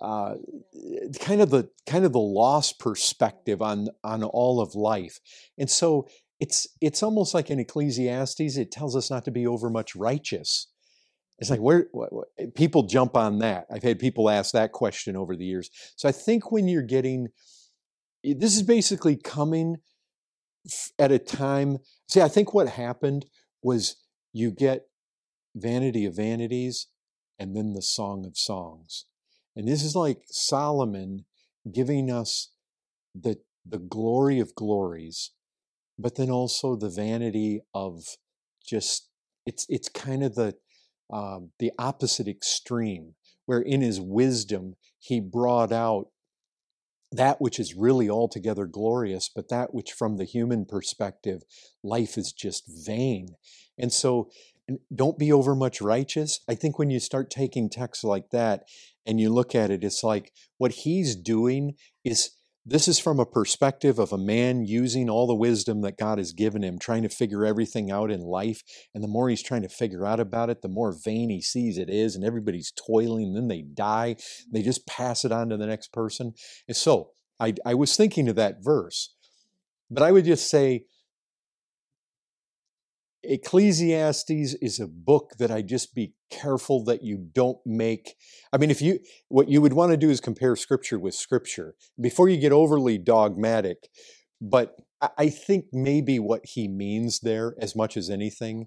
uh, 0.00 0.34
kind 1.20 1.40
of 1.40 1.50
the 1.50 1.70
kind 1.86 2.04
of 2.04 2.12
the 2.12 2.18
lost 2.18 2.78
perspective 2.78 3.62
on 3.62 3.88
on 4.04 4.22
all 4.22 4.60
of 4.60 4.74
life, 4.74 5.20
and 5.56 5.70
so 5.70 6.06
it's 6.38 6.66
it's 6.80 7.02
almost 7.02 7.32
like 7.32 7.50
in 7.50 7.58
Ecclesiastes, 7.58 8.56
it 8.58 8.70
tells 8.70 8.94
us 8.94 9.10
not 9.10 9.24
to 9.24 9.30
be 9.30 9.46
overmuch 9.46 9.96
righteous. 9.96 10.68
It's 11.38 11.50
like 11.50 11.60
where 11.60 11.86
what, 11.92 12.12
what, 12.12 12.28
people 12.54 12.84
jump 12.84 13.16
on 13.16 13.40
that. 13.40 13.66
I've 13.70 13.82
had 13.82 13.98
people 13.98 14.30
ask 14.30 14.52
that 14.52 14.72
question 14.72 15.16
over 15.16 15.36
the 15.36 15.44
years. 15.44 15.70
So 15.96 16.08
I 16.08 16.12
think 16.12 16.50
when 16.50 16.68
you're 16.68 16.82
getting 16.82 17.28
this 18.22 18.56
is 18.56 18.62
basically 18.62 19.16
coming 19.16 19.76
at 20.98 21.12
a 21.12 21.18
time. 21.18 21.78
See, 22.08 22.20
I 22.20 22.28
think 22.28 22.52
what 22.52 22.68
happened 22.68 23.26
was 23.62 23.96
you 24.32 24.50
get 24.50 24.86
Vanity 25.54 26.04
of 26.06 26.16
Vanities 26.16 26.88
and 27.38 27.56
then 27.56 27.72
the 27.72 27.82
Song 27.82 28.26
of 28.26 28.36
Songs. 28.36 29.04
And 29.54 29.66
this 29.68 29.82
is 29.82 29.94
like 29.94 30.22
Solomon 30.26 31.24
giving 31.72 32.10
us 32.10 32.50
the, 33.14 33.38
the 33.64 33.78
glory 33.78 34.38
of 34.38 34.54
glories, 34.54 35.32
but 35.98 36.16
then 36.16 36.30
also 36.30 36.76
the 36.76 36.90
vanity 36.90 37.60
of 37.74 38.04
just, 38.64 39.08
it's, 39.46 39.66
it's 39.68 39.88
kind 39.88 40.22
of 40.22 40.34
the, 40.34 40.54
um, 41.10 41.50
the 41.58 41.72
opposite 41.78 42.28
extreme, 42.28 43.14
where 43.46 43.60
in 43.60 43.80
his 43.80 44.00
wisdom, 44.00 44.74
he 44.98 45.20
brought 45.20 45.72
out 45.72 46.08
that 47.12 47.40
which 47.40 47.58
is 47.60 47.74
really 47.74 48.10
altogether 48.10 48.66
glorious, 48.66 49.30
but 49.34 49.48
that 49.48 49.72
which 49.72 49.92
from 49.92 50.16
the 50.16 50.24
human 50.24 50.64
perspective, 50.64 51.42
life 51.82 52.18
is 52.18 52.32
just 52.32 52.64
vain. 52.66 53.28
And 53.78 53.92
so 53.92 54.30
don't 54.94 55.18
be 55.18 55.32
overmuch 55.32 55.80
righteous. 55.80 56.40
I 56.48 56.56
think 56.56 56.78
when 56.78 56.90
you 56.90 56.98
start 56.98 57.30
taking 57.30 57.70
texts 57.70 58.02
like 58.02 58.30
that 58.30 58.64
and 59.06 59.20
you 59.20 59.30
look 59.30 59.54
at 59.54 59.70
it, 59.70 59.84
it's 59.84 60.02
like 60.02 60.32
what 60.58 60.72
he's 60.72 61.14
doing 61.14 61.74
is 62.04 62.30
this 62.68 62.88
is 62.88 62.98
from 62.98 63.20
a 63.20 63.26
perspective 63.26 64.00
of 64.00 64.12
a 64.12 64.18
man 64.18 64.64
using 64.64 65.08
all 65.08 65.28
the 65.28 65.36
wisdom 65.36 65.82
that 65.82 65.96
God 65.96 66.18
has 66.18 66.32
given 66.32 66.64
him, 66.64 66.80
trying 66.80 67.04
to 67.04 67.08
figure 67.08 67.46
everything 67.46 67.92
out 67.92 68.10
in 68.10 68.20
life. 68.20 68.60
And 68.92 69.04
the 69.04 69.08
more 69.08 69.28
he's 69.28 69.42
trying 69.42 69.62
to 69.62 69.68
figure 69.68 70.04
out 70.04 70.18
about 70.18 70.50
it, 70.50 70.62
the 70.62 70.68
more 70.68 70.92
vain 70.92 71.30
he 71.30 71.40
sees 71.40 71.78
it 71.78 71.88
is, 71.88 72.16
and 72.16 72.24
everybody's 72.24 72.72
toiling, 72.72 73.34
then 73.34 73.46
they 73.46 73.62
die. 73.62 74.16
They 74.52 74.62
just 74.62 74.84
pass 74.84 75.24
it 75.24 75.30
on 75.30 75.50
to 75.50 75.56
the 75.56 75.66
next 75.66 75.92
person. 75.92 76.34
And 76.66 76.76
so 76.76 77.10
I, 77.38 77.54
I 77.64 77.74
was 77.74 77.96
thinking 77.96 78.28
of 78.28 78.34
that 78.34 78.56
verse, 78.64 79.14
but 79.88 80.02
I 80.02 80.10
would 80.10 80.24
just 80.24 80.50
say 80.50 80.86
Ecclesiastes 83.22 84.56
is 84.60 84.80
a 84.80 84.88
book 84.88 85.34
that 85.38 85.52
I 85.52 85.62
just 85.62 85.94
be 85.94 86.14
careful 86.30 86.84
that 86.84 87.02
you 87.02 87.16
don't 87.16 87.58
make. 87.64 88.14
I 88.52 88.58
mean, 88.58 88.70
if 88.70 88.82
you, 88.82 89.00
what 89.28 89.48
you 89.48 89.60
would 89.60 89.72
want 89.72 89.92
to 89.92 89.96
do 89.96 90.10
is 90.10 90.20
compare 90.20 90.56
scripture 90.56 90.98
with 90.98 91.14
scripture 91.14 91.74
before 92.00 92.28
you 92.28 92.38
get 92.38 92.52
overly 92.52 92.98
dogmatic. 92.98 93.88
But 94.40 94.76
I 95.18 95.28
think 95.28 95.66
maybe 95.72 96.18
what 96.18 96.44
he 96.44 96.68
means 96.68 97.20
there, 97.20 97.54
as 97.60 97.76
much 97.76 97.96
as 97.96 98.10
anything, 98.10 98.66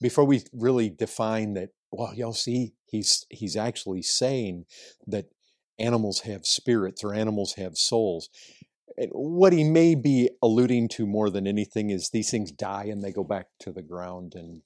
before 0.00 0.24
we 0.24 0.42
really 0.52 0.90
define 0.90 1.54
that, 1.54 1.70
well, 1.90 2.14
you'll 2.14 2.32
see, 2.32 2.72
he's, 2.86 3.26
he's 3.30 3.56
actually 3.56 4.02
saying 4.02 4.64
that 5.06 5.26
animals 5.78 6.20
have 6.20 6.46
spirits 6.46 7.02
or 7.02 7.14
animals 7.14 7.54
have 7.54 7.76
souls. 7.76 8.28
What 9.12 9.52
he 9.52 9.64
may 9.64 9.94
be 9.94 10.30
alluding 10.42 10.88
to 10.90 11.06
more 11.06 11.30
than 11.30 11.46
anything 11.46 11.90
is 11.90 12.10
these 12.10 12.30
things 12.30 12.52
die 12.52 12.84
and 12.84 13.02
they 13.02 13.12
go 13.12 13.24
back 13.24 13.46
to 13.60 13.72
the 13.72 13.82
ground 13.82 14.34
and 14.34 14.62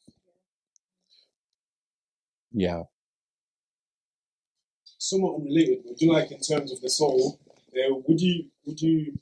yeah 2.54 2.82
somewhat 5.04 5.36
unrelated, 5.38 5.82
would 5.84 6.00
you 6.00 6.12
like 6.12 6.30
in 6.30 6.40
terms 6.40 6.72
of 6.72 6.80
the 6.80 6.88
soul? 6.88 7.38
Uh, 7.48 7.94
would 8.06 8.20
you 8.20 8.46
would 8.66 8.80
you 8.80 9.18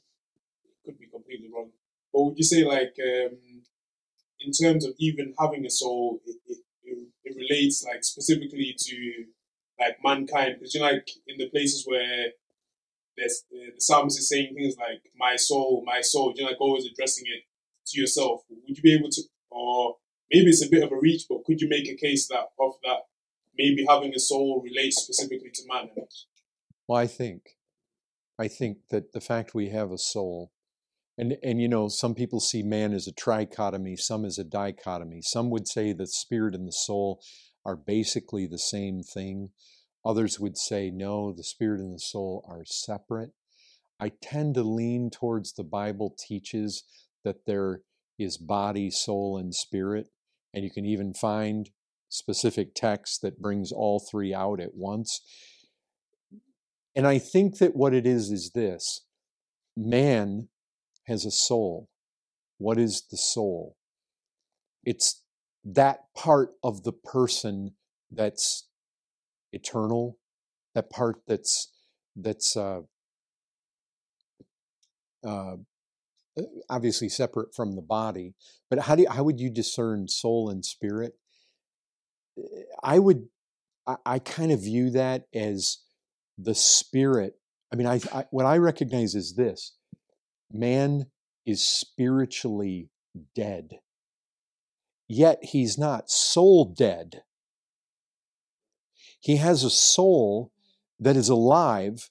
could 0.85 0.99
be 0.99 1.07
completely 1.07 1.49
wrong, 1.53 1.71
but 2.12 2.23
would 2.23 2.38
you 2.38 2.45
say 2.45 2.64
like 2.64 2.95
um, 3.01 3.37
in 4.40 4.53
terms 4.53 4.85
of 4.85 4.92
even 4.99 5.35
having 5.38 5.64
a 5.66 5.71
soul, 5.71 6.21
it, 6.27 6.37
it, 6.47 6.59
it, 7.25 7.37
relates 7.37 7.85
like 7.85 8.05
specifically 8.05 8.75
to 8.79 9.25
like 9.81 9.97
mankind? 10.05 10.57
Because 10.59 10.75
you 10.75 10.81
know, 10.81 10.90
like 10.90 11.09
in 11.27 11.38
the 11.38 11.49
places 11.49 11.85
where 11.87 12.27
there's 13.16 13.45
uh, 13.53 13.73
the 13.75 13.81
psalmist 13.81 14.18
is 14.18 14.29
saying 14.29 14.55
things 14.55 14.77
like 14.79 15.03
"my 15.16 15.37
soul, 15.37 15.83
my 15.87 16.01
soul," 16.01 16.33
you 16.37 16.42
know, 16.42 16.51
like 16.51 16.61
always 16.61 16.87
addressing 16.87 17.25
it 17.27 17.42
to 17.87 18.01
yourself. 18.01 18.42
Would 18.51 18.77
you 18.77 18.83
be 18.83 18.95
able 18.95 19.11
to, 19.11 19.23
or 19.51 19.97
maybe 20.31 20.51
it's 20.51 20.64
a 20.64 20.71
bit 20.71 20.85
of 20.85 20.92
a 20.92 21.01
reach, 21.01 21.25
but 21.29 21.45
could 21.45 21.61
you 21.61 21.68
make 21.68 21.88
a 21.88 21.97
case 21.97 22.29
that 22.29 22.45
of 22.61 22.75
that 22.85 23.01
maybe 23.59 23.85
having 23.88 24.12
a 24.15 24.21
soul 24.21 24.62
relates 24.65 25.03
specifically 25.03 25.51
to 25.53 25.62
man? 25.67 25.88
well 26.88 26.99
i 26.99 27.07
think 27.07 27.57
i 28.38 28.49
think 28.49 28.79
that 28.91 29.12
the 29.12 29.21
fact 29.21 29.55
we 29.55 29.69
have 29.71 29.91
a 29.91 29.99
soul 29.99 30.53
and 31.19 31.37
and 31.43 31.61
you 31.61 31.69
know 31.69 31.88
some 31.88 32.15
people 32.15 32.41
see 32.41 32.62
man 32.62 32.93
as 32.93 33.07
a 33.07 33.12
trichotomy 33.12 33.99
some 33.99 34.25
as 34.25 34.38
a 34.38 34.45
dichotomy. 34.45 35.23
Some 35.23 35.51
would 35.51 35.69
say 35.69 35.93
the 35.93 36.07
spirit 36.07 36.55
and 36.55 36.67
the 36.67 36.73
soul 36.73 37.23
are 37.65 37.77
basically 37.77 38.47
the 38.47 38.59
same 38.59 39.03
thing. 39.03 39.51
Others 40.05 40.41
would 40.41 40.57
say 40.57 40.91
no 40.91 41.33
the 41.33 41.45
spirit 41.45 41.81
and 41.81 41.95
the 41.95 42.01
soul 42.01 42.45
are 42.49 42.65
separate. 42.65 43.31
I 44.01 44.11
tend 44.21 44.55
to 44.55 44.65
lean 44.65 45.11
towards 45.11 45.53
the 45.53 45.65
bible 45.65 46.15
teaches 46.19 46.85
that 47.25 47.47
there 47.47 47.83
is 48.19 48.37
body 48.37 48.91
soul 48.91 49.37
and 49.37 49.55
spirit 49.55 50.09
and 50.53 50.65
you 50.65 50.71
can 50.71 50.85
even 50.85 51.15
find 51.15 51.71
specific 52.12 52.75
text 52.75 53.22
that 53.22 53.40
brings 53.40 53.72
all 53.72 54.01
three 54.01 54.35
out 54.35 54.61
at 54.61 54.75
once 54.75 55.20
And 56.94 57.07
I 57.07 57.18
think 57.18 57.59
that 57.59 57.77
what 57.77 57.94
it 57.94 58.07
is 58.07 58.31
is 58.31 58.53
this 58.55 59.07
man 59.77 60.48
has 61.07 61.25
a 61.25 61.31
soul. 61.31 61.88
What 62.59 62.79
is 62.79 63.05
the 63.11 63.16
soul? 63.16 63.77
It's 64.85 65.22
that 65.64 66.01
part 66.16 66.51
of 66.62 66.85
the 66.85 66.92
person 66.92 67.75
that's 68.11 68.68
eternal, 69.53 70.18
that 70.75 70.90
part 70.90 71.22
that's 71.29 71.72
that's 72.16 72.57
uh, 72.57 72.83
uh, 75.27 75.57
obviously 76.70 77.09
separate 77.09 77.55
from 77.55 77.77
the 77.77 77.83
body. 77.83 78.35
But 78.70 78.81
how 78.81 78.96
do 78.96 79.03
you, 79.03 79.11
how 79.11 79.25
would 79.25 79.40
you 79.40 79.51
discern 79.51 80.09
soul 80.09 80.51
and 80.51 80.64
spirit? 80.64 81.14
I 82.83 82.99
would 82.99 83.29
I, 83.87 83.97
I 84.07 84.18
kind 84.18 84.53
of 84.53 84.62
view 84.62 84.90
that 84.90 85.25
as 85.35 85.79
the 86.38 86.55
spirit. 86.55 87.35
I 87.73 87.77
mean, 87.77 87.87
I, 87.87 88.01
I 88.12 88.27
what 88.31 88.47
I 88.47 88.59
recognize 88.59 89.14
is 89.14 89.35
this: 89.35 89.77
man 90.53 91.07
is 91.47 91.66
spiritually 91.66 92.90
dead, 93.35 93.81
yet 95.09 95.38
he's 95.42 95.77
not 95.79 96.11
soul 96.11 96.64
dead. 96.64 97.23
He 99.21 99.37
has 99.37 99.62
a 99.62 99.71
soul 99.71 100.53
that 100.99 101.16
is 101.16 101.29
alive, 101.29 102.11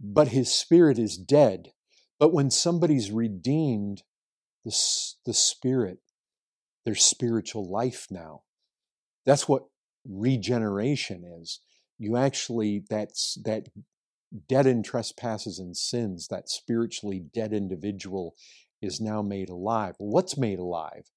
but 0.00 0.28
his 0.28 0.52
spirit 0.52 0.98
is 0.98 1.16
dead. 1.16 1.72
But 2.18 2.34
when 2.34 2.50
somebody's 2.50 3.10
redeemed, 3.10 4.02
the, 4.64 4.76
the 5.24 5.32
spirit, 5.32 6.00
there's 6.84 7.02
spiritual 7.02 7.70
life 7.70 8.06
now. 8.10 8.42
That's 9.24 9.48
what 9.48 9.64
regeneration 10.08 11.24
is. 11.24 11.60
You 11.98 12.16
actually, 12.16 12.84
that's 12.88 13.38
that 13.44 13.68
dead 14.48 14.66
in 14.66 14.82
trespasses 14.82 15.58
and 15.58 15.76
sins, 15.76 16.28
that 16.28 16.48
spiritually 16.48 17.24
dead 17.34 17.52
individual 17.52 18.34
is 18.80 19.00
now 19.00 19.22
made 19.22 19.48
alive. 19.48 19.94
what's 19.98 20.38
made 20.38 20.58
alive? 20.58 21.10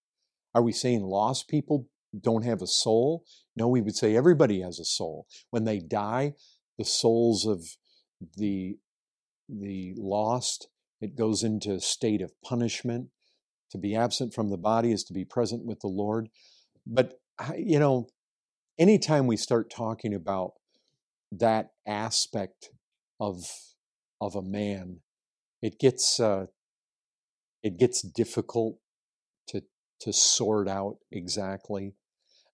Are 0.53 0.61
we 0.61 0.71
saying 0.71 1.03
lost 1.03 1.47
people 1.47 1.87
don't 2.19 2.43
have 2.43 2.61
a 2.61 2.67
soul? 2.67 3.23
No, 3.55 3.67
we 3.67 3.81
would 3.81 3.95
say 3.95 4.15
everybody 4.15 4.61
has 4.61 4.79
a 4.79 4.85
soul. 4.85 5.25
When 5.49 5.63
they 5.63 5.79
die, 5.79 6.33
the 6.77 6.85
souls 6.85 7.45
of 7.45 7.63
the 8.37 8.77
the 9.49 9.93
lost, 9.97 10.67
it 11.01 11.17
goes 11.17 11.43
into 11.43 11.73
a 11.73 11.79
state 11.79 12.21
of 12.21 12.39
punishment. 12.41 13.09
To 13.71 13.77
be 13.77 13.95
absent 13.95 14.33
from 14.33 14.49
the 14.49 14.57
body 14.57 14.91
is 14.91 15.03
to 15.05 15.13
be 15.13 15.25
present 15.25 15.65
with 15.65 15.79
the 15.79 15.87
Lord. 15.87 16.29
But 16.85 17.19
you 17.57 17.79
know, 17.79 18.07
anytime 18.77 19.27
we 19.27 19.37
start 19.37 19.69
talking 19.69 20.13
about 20.13 20.53
that 21.31 21.71
aspect 21.87 22.69
of 23.19 23.43
of 24.21 24.35
a 24.35 24.41
man, 24.41 24.99
it 25.61 25.79
gets 25.79 26.19
uh, 26.19 26.45
it 27.61 27.77
gets 27.77 28.01
difficult 28.01 28.77
to 29.47 29.63
to 30.01 30.13
sort 30.13 30.67
out 30.67 30.97
exactly. 31.11 31.95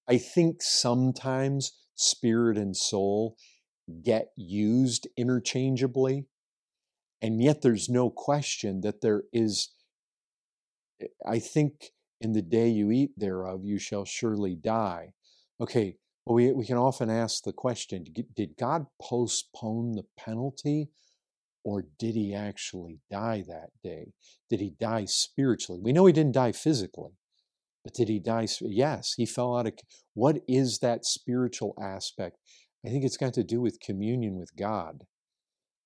I 0.07 0.17
think 0.17 0.61
sometimes 0.61 1.73
spirit 1.95 2.57
and 2.57 2.75
soul 2.75 3.35
get 4.03 4.29
used 4.35 5.07
interchangeably, 5.17 6.27
and 7.21 7.41
yet 7.41 7.61
there's 7.61 7.89
no 7.89 8.09
question 8.09 8.81
that 8.81 9.01
there 9.01 9.23
is. 9.33 9.69
I 11.25 11.39
think 11.39 11.91
in 12.21 12.33
the 12.33 12.41
day 12.41 12.67
you 12.67 12.91
eat 12.91 13.11
thereof, 13.17 13.63
you 13.63 13.79
shall 13.79 14.05
surely 14.05 14.55
die. 14.55 15.13
Okay, 15.61 15.97
well, 16.25 16.35
we, 16.35 16.51
we 16.51 16.65
can 16.65 16.77
often 16.77 17.09
ask 17.09 17.43
the 17.43 17.53
question 17.53 18.05
did 18.35 18.57
God 18.57 18.85
postpone 19.01 19.93
the 19.93 20.05
penalty 20.17 20.89
or 21.63 21.85
did 21.97 22.15
he 22.15 22.33
actually 22.33 22.99
die 23.11 23.43
that 23.47 23.71
day? 23.83 24.13
Did 24.49 24.59
he 24.59 24.71
die 24.79 25.05
spiritually? 25.05 25.81
We 25.83 25.93
know 25.93 26.05
he 26.05 26.13
didn't 26.13 26.35
die 26.35 26.51
physically, 26.51 27.11
but 27.83 27.93
did 27.93 28.09
he 28.09 28.19
die? 28.19 28.47
Yes, 28.61 29.13
he 29.17 29.25
fell 29.25 29.57
out 29.57 29.67
of. 29.67 29.73
What 30.13 30.41
is 30.47 30.79
that 30.79 31.05
spiritual 31.05 31.73
aspect? 31.81 32.37
I 32.85 32.89
think 32.89 33.03
it's 33.03 33.17
got 33.17 33.33
to 33.33 33.43
do 33.43 33.59
with 33.59 33.81
communion 33.81 34.37
with 34.37 34.55
God, 34.55 35.03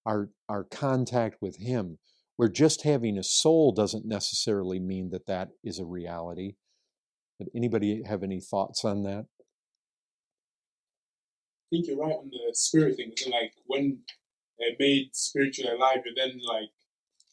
our, 0.06 0.30
our 0.48 0.63
contact 0.63 1.41
with 1.41 1.58
him. 1.58 1.98
Where 2.43 2.51
just 2.51 2.82
having 2.82 3.17
a 3.17 3.23
soul 3.23 3.71
doesn't 3.71 4.06
necessarily 4.06 4.77
mean 4.77 5.12
that 5.12 5.27
that 5.27 5.51
is 5.63 5.79
a 5.79 5.86
reality. 5.86 6.56
But 7.39 7.47
anybody 7.56 8.03
have 8.03 8.21
any 8.21 8.41
thoughts 8.41 8.84
on 8.84 9.03
that? 9.03 9.27
I 11.62 11.67
think 11.71 11.88
you're 11.88 11.95
right 11.95 12.12
on 12.12 12.29
the 12.29 12.53
spirit 12.53 12.97
thing. 12.97 13.13
So 13.15 13.29
like 13.29 13.53
when 13.67 13.99
they're 14.60 14.75
made 14.77 15.15
spiritually 15.15 15.71
alive, 15.73 15.99
you're 16.03 16.15
then 16.17 16.41
like 16.45 16.67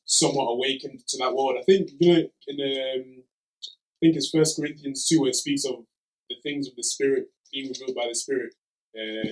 somewhat 0.04 0.44
awakened 0.44 1.00
to 1.08 1.18
that 1.18 1.34
world. 1.34 1.56
I 1.58 1.64
think 1.64 1.90
you 1.98 2.12
know 2.12 2.28
in 2.46 2.60
um, 2.60 3.24
I 3.24 3.98
think 3.98 4.14
it's 4.14 4.30
First 4.30 4.60
Corinthians 4.60 5.08
two 5.08 5.22
where 5.22 5.30
it 5.30 5.34
speaks 5.34 5.64
of 5.64 5.84
the 6.28 6.36
things 6.44 6.68
of 6.68 6.76
the 6.76 6.84
spirit 6.84 7.30
being 7.52 7.66
revealed 7.66 7.96
by 7.96 8.06
the 8.06 8.14
spirit. 8.14 8.54
Uh, 8.96 9.26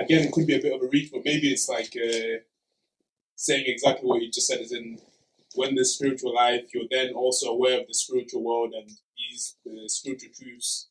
again, 0.00 0.28
it 0.28 0.30
could 0.30 0.46
be 0.46 0.54
a 0.54 0.62
bit 0.62 0.72
of 0.72 0.82
a 0.82 0.86
reach, 0.86 1.10
but 1.10 1.24
maybe 1.24 1.50
it's 1.50 1.68
like 1.68 1.96
uh, 1.96 2.38
saying 3.40 3.64
exactly 3.66 4.06
what 4.06 4.20
you 4.20 4.30
just 4.30 4.46
said. 4.46 4.60
Is 4.60 4.72
in 4.72 4.98
when 5.54 5.74
the 5.74 5.84
spiritual 5.84 6.34
life, 6.34 6.62
you're 6.74 6.84
then 6.90 7.14
also 7.14 7.48
aware 7.48 7.80
of 7.80 7.86
the 7.86 7.94
spiritual 7.94 8.44
world 8.44 8.72
and 8.74 8.88
these 9.16 9.56
uh, 9.66 9.88
spiritual 9.88 10.30
truths 10.38 10.90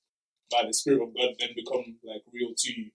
by 0.51 0.63
the 0.65 0.73
Spirit 0.73 1.03
of 1.03 1.15
God 1.15 1.35
then 1.39 1.49
become 1.55 1.97
like 2.03 2.23
real 2.33 2.53
to 2.57 2.73
you. 2.73 2.89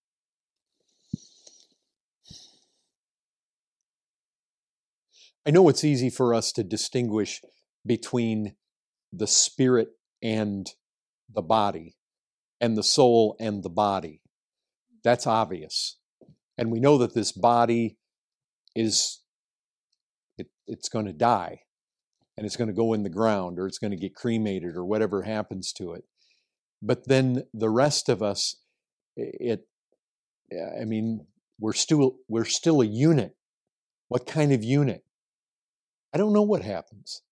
I 5.47 5.51
know 5.51 5.69
it's 5.69 5.85
easy 5.85 6.11
for 6.11 6.35
us 6.35 6.51
to 6.53 6.65
distinguish 6.65 7.41
between 7.87 8.57
the 9.13 9.27
spirit 9.27 9.89
and 10.23 10.67
the 11.33 11.43
body, 11.43 11.95
and 12.61 12.77
the 12.77 12.83
soul 12.83 13.37
and 13.39 13.63
the 13.63 13.71
body. 13.71 14.23
That's 15.05 15.27
obvious. 15.27 15.99
And 16.57 16.73
we 16.73 16.81
know 16.81 16.99
that 16.99 17.15
this 17.15 17.31
body 17.31 17.99
is 18.75 19.21
it, 20.39 20.49
it's 20.67 20.89
going 20.89 21.07
to 21.07 21.13
die 21.13 21.61
and 22.37 22.47
it's 22.47 22.57
going 22.57 22.69
to 22.69 22.75
go 22.75 22.93
in 22.93 23.03
the 23.03 23.09
ground 23.09 23.59
or 23.59 23.67
it's 23.67 23.79
going 23.79 23.91
to 23.91 23.97
get 23.97 24.15
cremated 24.15 24.77
or 24.77 24.85
whatever 24.85 25.23
happens 25.23 25.73
to 25.73 25.93
it. 25.93 26.05
But 26.83 27.09
then 27.09 27.45
the 27.55 27.71
rest 27.71 28.09
of 28.09 28.23
us, 28.23 28.57
it, 29.17 29.67
I 30.53 30.85
mean, 30.85 31.27
we're 31.59 31.73
still 31.73 32.17
we're 32.29 32.45
still 32.45 32.81
a 32.81 32.87
unit. 32.87 33.37
What 34.09 34.27
kind 34.27 34.53
of 34.53 34.63
unit? 34.63 35.05
I 36.13 36.19
don't 36.19 36.33
know 36.33 36.43
what 36.43 36.63
happens. 36.63 37.23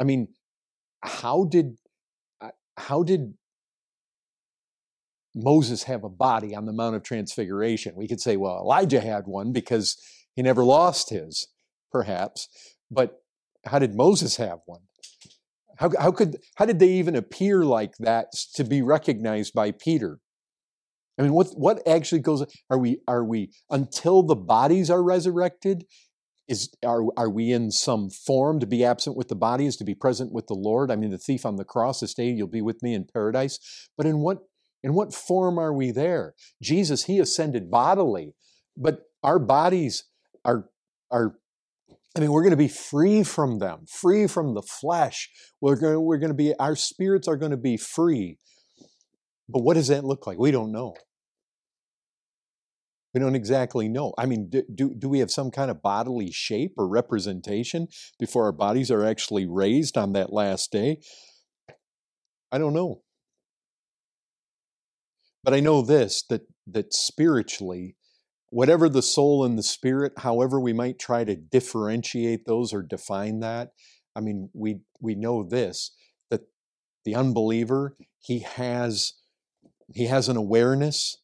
I 0.00 0.04
mean, 0.04 0.28
how 1.02 1.44
did 1.44 1.78
how 2.76 3.02
did 3.02 3.34
Moses 5.34 5.84
have 5.84 6.04
a 6.04 6.08
body 6.08 6.54
on 6.54 6.66
the 6.66 6.72
Mount 6.72 6.96
of 6.96 7.02
Transfiguration? 7.02 7.94
We 7.96 8.08
could 8.08 8.20
say, 8.20 8.36
well, 8.36 8.58
Elijah 8.58 9.00
had 9.00 9.26
one 9.26 9.52
because 9.52 9.96
he 10.34 10.42
never 10.42 10.64
lost 10.64 11.10
his, 11.10 11.48
perhaps. 11.94 12.48
But 12.90 13.22
how 13.64 13.78
did 13.78 13.94
Moses 13.94 14.36
have 14.36 14.58
one? 14.66 14.80
How, 15.78 15.90
how 15.98 16.10
could 16.10 16.38
how 16.56 16.66
did 16.66 16.78
they 16.78 16.90
even 16.90 17.16
appear 17.16 17.64
like 17.64 17.94
that 18.00 18.26
to 18.56 18.64
be 18.64 18.82
recognized 18.82 19.54
by 19.54 19.70
Peter? 19.70 20.18
I 21.18 21.22
mean, 21.22 21.32
what 21.32 21.48
what 21.54 21.86
actually 21.86 22.20
goes? 22.20 22.44
Are 22.68 22.78
we 22.78 23.00
are 23.08 23.24
we 23.24 23.52
until 23.70 24.22
the 24.22 24.36
bodies 24.36 24.90
are 24.90 25.02
resurrected? 25.02 25.84
is 26.46 26.68
are 26.84 27.02
are 27.16 27.30
we 27.30 27.52
in 27.52 27.70
some 27.70 28.10
form 28.10 28.60
to 28.60 28.66
be 28.66 28.84
absent 28.84 29.16
with 29.16 29.28
the 29.28 29.34
body 29.34 29.64
is 29.64 29.76
to 29.78 29.84
be 29.84 29.94
present 29.94 30.30
with 30.30 30.46
the 30.46 30.60
lord 30.68 30.90
i 30.90 30.96
mean 30.96 31.10
the 31.10 31.16
thief 31.16 31.46
on 31.46 31.56
the 31.56 31.64
cross 31.64 32.00
this 32.00 32.12
day 32.12 32.28
you'll 32.28 32.46
be 32.46 32.60
with 32.60 32.82
me 32.82 32.92
in 32.92 33.02
paradise 33.02 33.88
but 33.96 34.04
in 34.04 34.18
what 34.18 34.40
in 34.82 34.92
what 34.92 35.14
form 35.14 35.58
are 35.58 35.72
we 35.72 35.90
there 35.90 36.34
jesus 36.62 37.04
he 37.04 37.18
ascended 37.18 37.70
bodily 37.70 38.34
but 38.76 39.04
our 39.22 39.38
bodies 39.38 40.04
are 40.44 40.68
are 41.10 41.38
I 42.16 42.20
mean, 42.20 42.30
we're 42.30 42.42
going 42.42 42.52
to 42.52 42.56
be 42.56 42.68
free 42.68 43.24
from 43.24 43.58
them, 43.58 43.86
free 43.88 44.28
from 44.28 44.54
the 44.54 44.62
flesh. 44.62 45.28
We're 45.60 45.76
going, 45.76 45.94
to, 45.94 46.00
we're 46.00 46.18
going 46.18 46.30
to 46.30 46.34
be, 46.34 46.54
our 46.58 46.76
spirits 46.76 47.26
are 47.26 47.36
going 47.36 47.50
to 47.50 47.56
be 47.56 47.76
free. 47.76 48.38
But 49.48 49.62
what 49.62 49.74
does 49.74 49.88
that 49.88 50.04
look 50.04 50.26
like? 50.26 50.38
We 50.38 50.52
don't 50.52 50.70
know. 50.70 50.94
We 53.12 53.20
don't 53.20 53.36
exactly 53.36 53.88
know. 53.88 54.12
I 54.18 54.26
mean, 54.26 54.48
do, 54.48 54.62
do, 54.72 54.94
do, 54.96 55.08
we 55.08 55.20
have 55.20 55.30
some 55.30 55.50
kind 55.50 55.70
of 55.70 55.82
bodily 55.82 56.30
shape 56.32 56.74
or 56.76 56.88
representation 56.88 57.86
before 58.18 58.44
our 58.44 58.52
bodies 58.52 58.90
are 58.90 59.04
actually 59.04 59.46
raised 59.46 59.96
on 59.96 60.12
that 60.12 60.32
last 60.32 60.72
day? 60.72 60.98
I 62.50 62.58
don't 62.58 62.74
know. 62.74 63.02
But 65.44 65.54
I 65.54 65.60
know 65.60 65.82
this 65.82 66.24
that, 66.30 66.42
that 66.66 66.92
spiritually, 66.92 67.96
whatever 68.54 68.88
the 68.88 69.02
soul 69.02 69.44
and 69.44 69.58
the 69.58 69.64
spirit, 69.64 70.12
however 70.18 70.60
we 70.60 70.72
might 70.72 70.96
try 70.96 71.24
to 71.24 71.34
differentiate 71.34 72.46
those 72.46 72.72
or 72.72 72.82
define 72.82 73.40
that, 73.40 73.72
I 74.14 74.20
mean, 74.20 74.48
we, 74.52 74.78
we 75.00 75.16
know 75.16 75.42
this 75.42 75.90
that 76.30 76.42
the 77.04 77.16
unbeliever, 77.16 77.96
he 78.20 78.38
has, 78.38 79.14
he 79.92 80.06
has 80.06 80.28
an 80.28 80.36
awareness, 80.36 81.20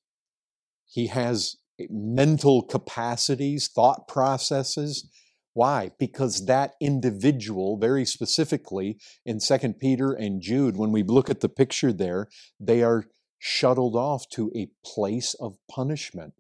he 0.89 1.07
has 1.07 1.55
mental 1.89 2.65
capacities, 2.65 3.69
thought 3.69 4.09
processes. 4.09 5.09
Why? 5.53 5.93
Because 6.01 6.47
that 6.47 6.73
individual, 6.81 7.77
very 7.77 8.05
specifically 8.05 8.99
in 9.25 9.39
Second 9.39 9.79
Peter 9.79 10.13
and 10.13 10.43
Jude, 10.43 10.77
when 10.77 10.91
we 10.91 11.05
look 11.05 11.31
at 11.31 11.41
the 11.41 11.49
picture 11.49 11.93
there, 11.93 12.29
they 12.59 12.83
are 12.83 13.05
shuttled 13.39 13.95
off 13.95 14.29
to 14.31 14.51
a 14.57 14.73
place 14.85 15.35
of 15.35 15.59
punishment, 15.71 16.35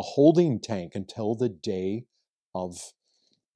a 0.00 0.02
holding 0.02 0.58
tank 0.58 0.92
until 0.94 1.34
the 1.34 1.50
day 1.50 2.06
of 2.54 2.92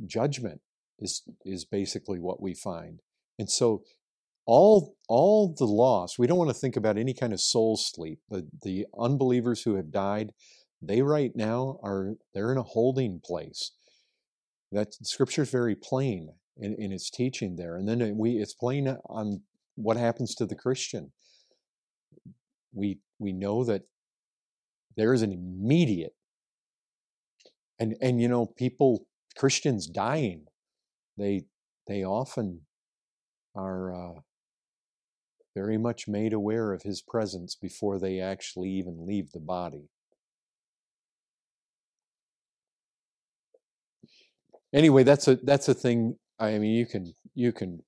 judgment 0.05 0.61
is, 0.99 1.22
is 1.45 1.64
basically 1.64 2.18
what 2.18 2.42
we 2.42 2.53
find. 2.53 3.01
And 3.38 3.51
so 3.51 3.82
all 4.47 4.95
all 5.09 5.55
the 5.55 5.66
loss, 5.66 6.18
we 6.18 6.26
don't 6.26 6.36
want 6.36 6.51
to 6.51 6.61
think 6.61 6.76
about 6.76 6.99
any 6.99 7.14
kind 7.14 7.32
of 7.32 7.40
soul 7.40 7.78
sleep. 7.78 8.18
The 8.28 8.47
the 8.62 8.86
unbelievers 8.99 9.62
who 9.62 9.76
have 9.76 9.90
died, 9.90 10.32
they 10.82 11.01
right 11.01 11.32
now 11.34 11.78
are 11.82 12.16
they're 12.34 12.53
in 12.53 12.59
a 12.59 12.62
holding 12.62 13.20
place. 13.24 13.72
That 14.70 14.92
scripture 15.03 15.42
is 15.42 15.51
very 15.51 15.74
plain 15.74 16.28
in, 16.59 16.74
in 16.74 16.92
its 16.92 17.09
teaching 17.09 17.57
there. 17.57 17.76
And 17.76 17.88
then 17.88 18.18
we 18.18 18.32
it's 18.32 18.53
plain 18.53 18.86
on 19.07 19.40
what 19.76 19.97
happens 19.97 20.34
to 20.34 20.47
the 20.47 20.55
Christian. 20.55 21.12
We 22.74 22.99
we 23.18 23.32
know 23.32 23.64
that 23.64 23.84
there 24.95 25.14
is 25.14 25.22
an 25.22 25.32
immediate 25.32 26.14
and 27.79 27.97
and 28.01 28.20
you 28.20 28.29
know 28.29 28.47
people 28.47 29.07
Christians 29.37 29.87
dying 29.87 30.47
they 31.16 31.45
they 31.87 32.05
often 32.05 32.62
are 33.55 33.95
uh, 33.95 34.20
very 35.55 35.79
much 35.79 36.09
made 36.09 36.33
aware 36.33 36.72
of 36.72 36.83
his 36.83 37.01
presence 37.01 37.55
before 37.55 37.99
they 37.99 38.20
actually 38.20 38.70
even 38.70 39.07
leave 39.07 39.31
the 39.31 39.41
body. 39.41 39.89
Anyway, 44.72 45.05
that's 45.05 45.29
a 45.29 45.37
that's 45.37 45.68
a 45.68 45.75
thing. 45.75 46.16
I 46.39 46.59
mean, 46.59 46.72
you 46.72 46.87
can 46.87 47.14
you 47.35 47.53
can. 47.53 47.83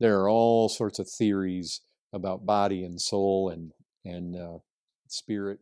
There 0.00 0.18
are 0.20 0.28
all 0.28 0.68
sorts 0.68 0.98
of 0.98 1.08
theories 1.08 1.80
about 2.12 2.44
body 2.44 2.82
and 2.82 3.00
soul 3.00 3.50
and 3.50 3.72
and 4.04 4.34
uh, 4.34 4.58
spirit. 5.06 5.60